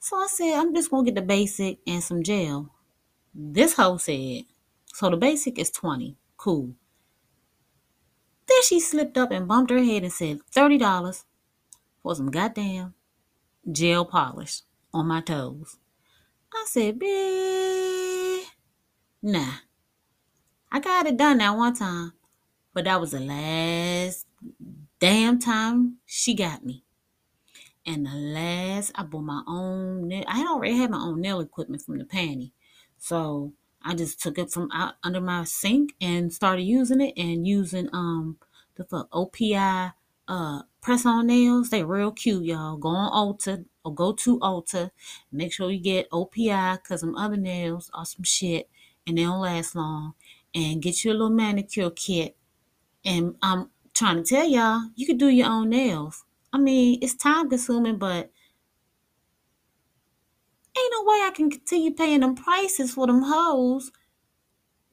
So 0.00 0.16
I 0.16 0.26
said, 0.26 0.54
I'm 0.54 0.74
just 0.74 0.90
going 0.90 1.06
to 1.06 1.12
get 1.12 1.18
the 1.18 1.26
basic 1.26 1.78
and 1.86 2.02
some 2.02 2.22
gel. 2.22 2.70
This 3.34 3.74
hoe 3.74 3.96
said, 3.96 4.44
so 4.86 5.08
the 5.08 5.16
basic 5.16 5.58
is 5.58 5.70
20. 5.70 6.16
Cool. 6.36 6.74
Then 8.46 8.62
she 8.64 8.80
slipped 8.80 9.16
up 9.16 9.30
and 9.30 9.48
bumped 9.48 9.70
her 9.70 9.82
head 9.82 10.02
and 10.02 10.12
said, 10.12 10.40
$30 10.54 11.24
for 12.02 12.14
some 12.14 12.30
goddamn 12.30 12.94
gel 13.70 14.04
polish 14.04 14.62
on 14.92 15.06
my 15.06 15.20
toes. 15.20 15.78
I 16.52 16.64
said, 16.68 16.98
bitch, 16.98 18.44
nah. 19.22 19.54
I 20.70 20.80
got 20.80 21.06
it 21.06 21.16
done 21.16 21.38
that 21.38 21.56
one 21.56 21.74
time, 21.74 22.12
but 22.72 22.84
that 22.84 23.00
was 23.00 23.12
the 23.12 23.20
last 23.20 24.26
damn 25.00 25.38
time 25.38 25.98
she 26.04 26.34
got 26.34 26.64
me. 26.64 26.84
And 27.86 28.06
the 28.06 28.14
last, 28.14 28.92
I 28.94 29.02
bought 29.02 29.22
my 29.22 29.42
own. 29.46 30.12
I 30.12 30.38
had 30.38 30.46
already 30.46 30.76
had 30.76 30.90
my 30.90 30.98
own 30.98 31.20
nail 31.20 31.40
equipment 31.40 31.82
from 31.82 31.98
the 31.98 32.04
panty, 32.04 32.52
so 32.98 33.52
I 33.82 33.94
just 33.94 34.20
took 34.20 34.38
it 34.38 34.50
from 34.50 34.70
out 34.72 34.94
under 35.02 35.20
my 35.20 35.44
sink 35.44 35.94
and 36.00 36.32
started 36.32 36.62
using 36.62 37.00
it 37.02 37.12
and 37.16 37.46
using 37.46 37.90
um 37.92 38.38
the 38.76 38.84
OPI 39.12 39.92
uh 40.28 40.62
press 40.80 41.06
on 41.06 41.26
nails. 41.26 41.70
They 41.70 41.82
real 41.82 42.12
cute, 42.12 42.44
y'all. 42.44 42.76
Go 42.76 42.88
on 42.88 43.12
Ulta 43.12 43.64
or 43.84 43.94
go 43.94 44.12
to 44.12 44.38
Ulta. 44.40 44.90
Make 45.32 45.52
sure 45.52 45.70
you 45.70 45.80
get 45.80 46.10
OPI 46.10 46.82
because 46.82 47.00
some 47.00 47.16
other 47.16 47.36
nails 47.36 47.90
are 47.94 48.04
some 48.04 48.24
shit 48.24 48.68
and 49.06 49.18
they 49.18 49.22
don't 49.22 49.40
last 49.40 49.74
long. 49.74 50.14
And 50.54 50.82
get 50.82 51.04
you 51.04 51.10
a 51.10 51.14
little 51.14 51.30
manicure 51.30 51.90
kit. 51.90 52.36
And 53.04 53.34
I'm 53.42 53.70
trying 53.92 54.16
to 54.16 54.22
tell 54.22 54.46
y'all, 54.46 54.90
you 54.94 55.06
can 55.06 55.16
do 55.16 55.28
your 55.28 55.48
own 55.48 55.70
nails. 55.70 56.24
I 56.52 56.58
mean, 56.58 56.98
it's 57.02 57.14
time 57.14 57.50
consuming, 57.50 57.98
but 57.98 58.30
ain't 60.76 60.92
no 60.92 61.04
way 61.04 61.22
I 61.22 61.32
can 61.34 61.50
continue 61.50 61.92
paying 61.92 62.20
them 62.20 62.34
prices 62.34 62.94
for 62.94 63.06
them 63.06 63.22
hoes 63.22 63.90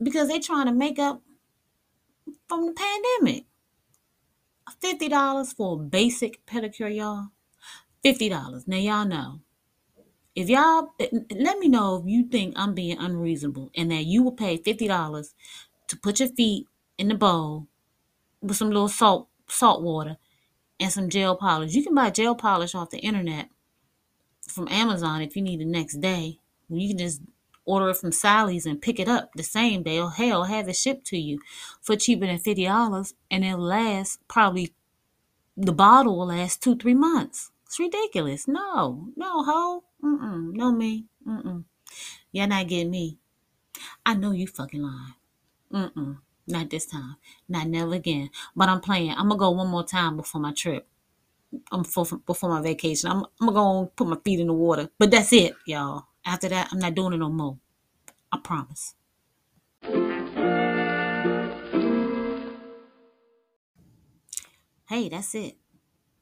because 0.01 0.27
they 0.27 0.39
trying 0.39 0.65
to 0.65 0.71
make 0.71 0.99
up 0.99 1.21
from 2.47 2.65
the 2.65 2.73
pandemic. 2.73 3.45
Fifty 4.81 5.09
dollars 5.09 5.53
for 5.53 5.75
a 5.75 5.83
basic 5.83 6.45
pedicure, 6.47 6.93
y'all. 6.93 7.27
Fifty 8.03 8.29
dollars. 8.29 8.67
Now 8.67 8.77
y'all 8.77 9.05
know. 9.05 9.41
If 10.35 10.49
y'all 10.49 10.89
let 10.99 11.59
me 11.59 11.67
know 11.67 11.97
if 11.97 12.03
you 12.07 12.27
think 12.27 12.53
I'm 12.57 12.73
being 12.73 12.97
unreasonable 12.97 13.69
and 13.75 13.91
that 13.91 14.05
you 14.05 14.23
will 14.23 14.31
pay 14.31 14.57
fifty 14.57 14.87
dollars 14.87 15.35
to 15.87 15.97
put 15.97 16.19
your 16.19 16.29
feet 16.29 16.67
in 16.97 17.09
the 17.09 17.15
bowl 17.15 17.67
with 18.41 18.57
some 18.57 18.69
little 18.69 18.87
salt 18.87 19.27
salt 19.47 19.83
water 19.83 20.17
and 20.79 20.91
some 20.91 21.09
gel 21.09 21.35
polish. 21.35 21.73
You 21.73 21.83
can 21.83 21.93
buy 21.93 22.09
gel 22.09 22.35
polish 22.35 22.73
off 22.73 22.89
the 22.89 22.99
internet 22.99 23.49
from 24.47 24.67
Amazon 24.69 25.21
if 25.21 25.35
you 25.35 25.43
need 25.43 25.59
the 25.59 25.65
next 25.65 26.01
day. 26.01 26.39
You 26.69 26.87
can 26.89 26.97
just 26.97 27.21
order 27.71 27.89
it 27.89 27.97
from 27.97 28.11
Sally's 28.11 28.65
and 28.65 28.81
pick 28.81 28.99
it 28.99 29.07
up 29.07 29.31
the 29.35 29.43
same 29.43 29.83
day 29.83 29.99
or 29.99 30.11
hell 30.11 30.43
have 30.43 30.67
it 30.67 30.75
shipped 30.75 31.05
to 31.07 31.17
you 31.17 31.39
for 31.81 31.95
cheaper 31.95 32.25
than 32.25 32.37
fifty 32.37 32.65
dollars 32.65 33.13
and 33.29 33.45
it'll 33.45 33.59
last 33.59 34.19
probably 34.27 34.73
the 35.57 35.71
bottle 35.71 36.17
will 36.17 36.27
last 36.27 36.61
two, 36.61 36.75
three 36.75 36.93
months. 36.93 37.51
It's 37.65 37.79
ridiculous. 37.79 38.47
No, 38.47 39.09
no, 39.15 39.43
ho. 39.43 39.83
Mm-mm. 40.03 40.53
No 40.53 40.71
me. 40.71 41.05
Mm-mm. 41.27 41.63
You're 42.31 42.47
not 42.47 42.67
getting 42.67 42.91
me. 42.91 43.17
I 44.05 44.15
know 44.15 44.31
you 44.31 44.47
fucking 44.47 44.81
lying. 44.81 45.13
Mm-mm. 45.71 46.17
Not 46.47 46.69
this 46.69 46.85
time. 46.85 47.15
Not 47.47 47.67
never 47.67 47.93
again. 47.93 48.29
But 48.55 48.69
I'm 48.69 48.81
playing. 48.81 49.11
I'm 49.11 49.29
gonna 49.29 49.37
go 49.37 49.51
one 49.51 49.67
more 49.67 49.85
time 49.85 50.17
before 50.17 50.41
my 50.41 50.53
trip. 50.53 50.87
I'm 51.71 51.83
for, 51.83 52.05
before 52.25 52.49
my 52.49 52.61
vacation. 52.61 53.09
I'm, 53.09 53.25
I'm 53.39 53.47
gonna 53.47 53.85
go 53.85 53.91
put 53.95 54.07
my 54.07 54.17
feet 54.23 54.39
in 54.39 54.47
the 54.47 54.53
water. 54.53 54.89
But 54.97 55.11
that's 55.11 55.33
it, 55.33 55.53
y'all. 55.65 56.05
After 56.25 56.49
that, 56.49 56.69
I'm 56.71 56.79
not 56.79 56.95
doing 56.95 57.13
it 57.13 57.17
no 57.17 57.29
more. 57.29 57.57
I 58.31 58.37
promise. 58.37 58.95
Hey, 64.87 65.09
that's 65.09 65.33
it. 65.35 65.57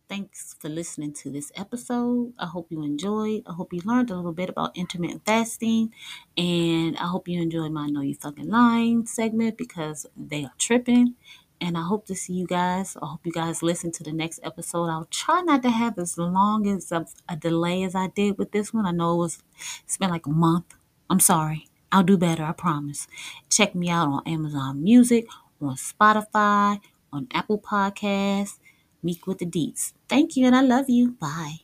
Thanks 0.07 0.55
for 0.59 0.69
listening 0.69 1.13
to 1.21 1.29
this 1.29 1.51
episode. 1.55 2.33
I 2.39 2.47
hope 2.47 2.71
you 2.71 2.83
enjoyed. 2.83 3.43
I 3.45 3.53
hope 3.53 3.73
you 3.73 3.81
learned 3.85 4.09
a 4.09 4.15
little 4.15 4.31
bit 4.31 4.49
about 4.49 4.75
intermittent 4.77 5.25
fasting. 5.25 5.93
And 6.37 6.97
I 6.97 7.07
hope 7.07 7.27
you 7.27 7.41
enjoyed 7.41 7.71
my 7.71 7.87
Know 7.87 8.01
You 8.01 8.15
Fucking 8.15 8.49
Lying 8.49 9.05
segment 9.05 9.57
because 9.57 10.07
they 10.15 10.45
are 10.45 10.53
tripping. 10.57 11.15
And 11.61 11.77
I 11.77 11.81
hope 11.81 12.05
to 12.07 12.15
see 12.15 12.33
you 12.33 12.47
guys. 12.47 12.95
I 13.01 13.05
hope 13.05 13.25
you 13.25 13.31
guys 13.31 13.61
listen 13.61 13.91
to 13.93 14.03
the 14.03 14.13
next 14.13 14.39
episode. 14.43 14.85
I'll 14.85 15.07
try 15.11 15.41
not 15.41 15.61
to 15.63 15.69
have 15.69 15.97
as 15.97 16.17
long 16.17 16.67
as 16.67 16.91
a, 16.91 17.05
a 17.27 17.35
delay 17.35 17.83
as 17.83 17.95
I 17.95 18.07
did 18.07 18.37
with 18.37 18.51
this 18.51 18.73
one. 18.73 18.85
I 18.85 18.91
know 18.91 19.15
it 19.15 19.17
was 19.17 19.43
it's 19.83 19.97
been 19.97 20.09
like 20.09 20.25
a 20.25 20.31
month. 20.31 20.75
I'm 21.09 21.19
sorry. 21.19 21.67
I'll 21.91 22.03
do 22.03 22.17
better, 22.17 22.43
I 22.43 22.51
promise. 22.51 23.07
Check 23.49 23.75
me 23.75 23.89
out 23.89 24.07
on 24.07 24.21
Amazon 24.25 24.83
Music, 24.83 25.27
on 25.61 25.75
Spotify, 25.75 26.79
on 27.11 27.27
Apple 27.33 27.59
Podcasts, 27.59 28.59
Meek 29.01 29.25
with 29.27 29.39
the 29.39 29.45
Deets. 29.45 29.93
Thank 30.07 30.35
you 30.35 30.45
and 30.45 30.55
I 30.55 30.61
love 30.61 30.89
you. 30.89 31.11
Bye. 31.11 31.57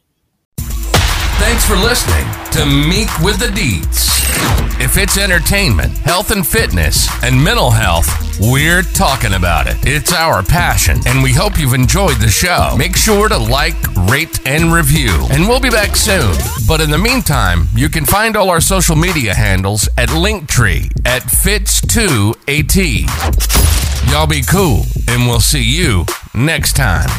Thanks 0.58 1.66
for 1.66 1.76
listening 1.76 2.26
to 2.52 2.66
Meek 2.66 3.10
with 3.20 3.39
the 3.39 3.48
Deets. 3.48 4.14
If 4.77 4.97
it's 4.97 5.17
entertainment, 5.17 5.97
health 5.99 6.31
and 6.31 6.45
fitness, 6.45 7.09
and 7.23 7.43
mental 7.43 7.71
health, 7.71 8.07
we're 8.39 8.81
talking 8.81 9.33
about 9.33 9.67
it. 9.67 9.77
It's 9.81 10.13
our 10.13 10.43
passion, 10.43 10.99
and 11.07 11.23
we 11.23 11.33
hope 11.33 11.57
you've 11.57 11.73
enjoyed 11.73 12.17
the 12.17 12.29
show. 12.29 12.75
Make 12.77 12.95
sure 12.95 13.27
to 13.27 13.38
like, 13.38 13.75
rate, 14.09 14.45
and 14.45 14.71
review, 14.71 15.27
and 15.31 15.47
we'll 15.47 15.59
be 15.59 15.69
back 15.69 15.95
soon. 15.95 16.36
But 16.67 16.81
in 16.81 16.91
the 16.91 16.97
meantime, 16.97 17.67
you 17.75 17.89
can 17.89 18.05
find 18.05 18.36
all 18.36 18.49
our 18.49 18.61
social 18.61 18.95
media 18.95 19.33
handles 19.33 19.89
at 19.97 20.09
Linktree 20.09 20.91
at 21.05 21.23
Fits2AT. 21.23 22.75
Y'all 24.11 24.27
be 24.27 24.43
cool, 24.43 24.86
and 25.07 25.27
we'll 25.27 25.39
see 25.39 25.63
you 25.63 26.05
next 26.33 26.75
time. 26.75 27.09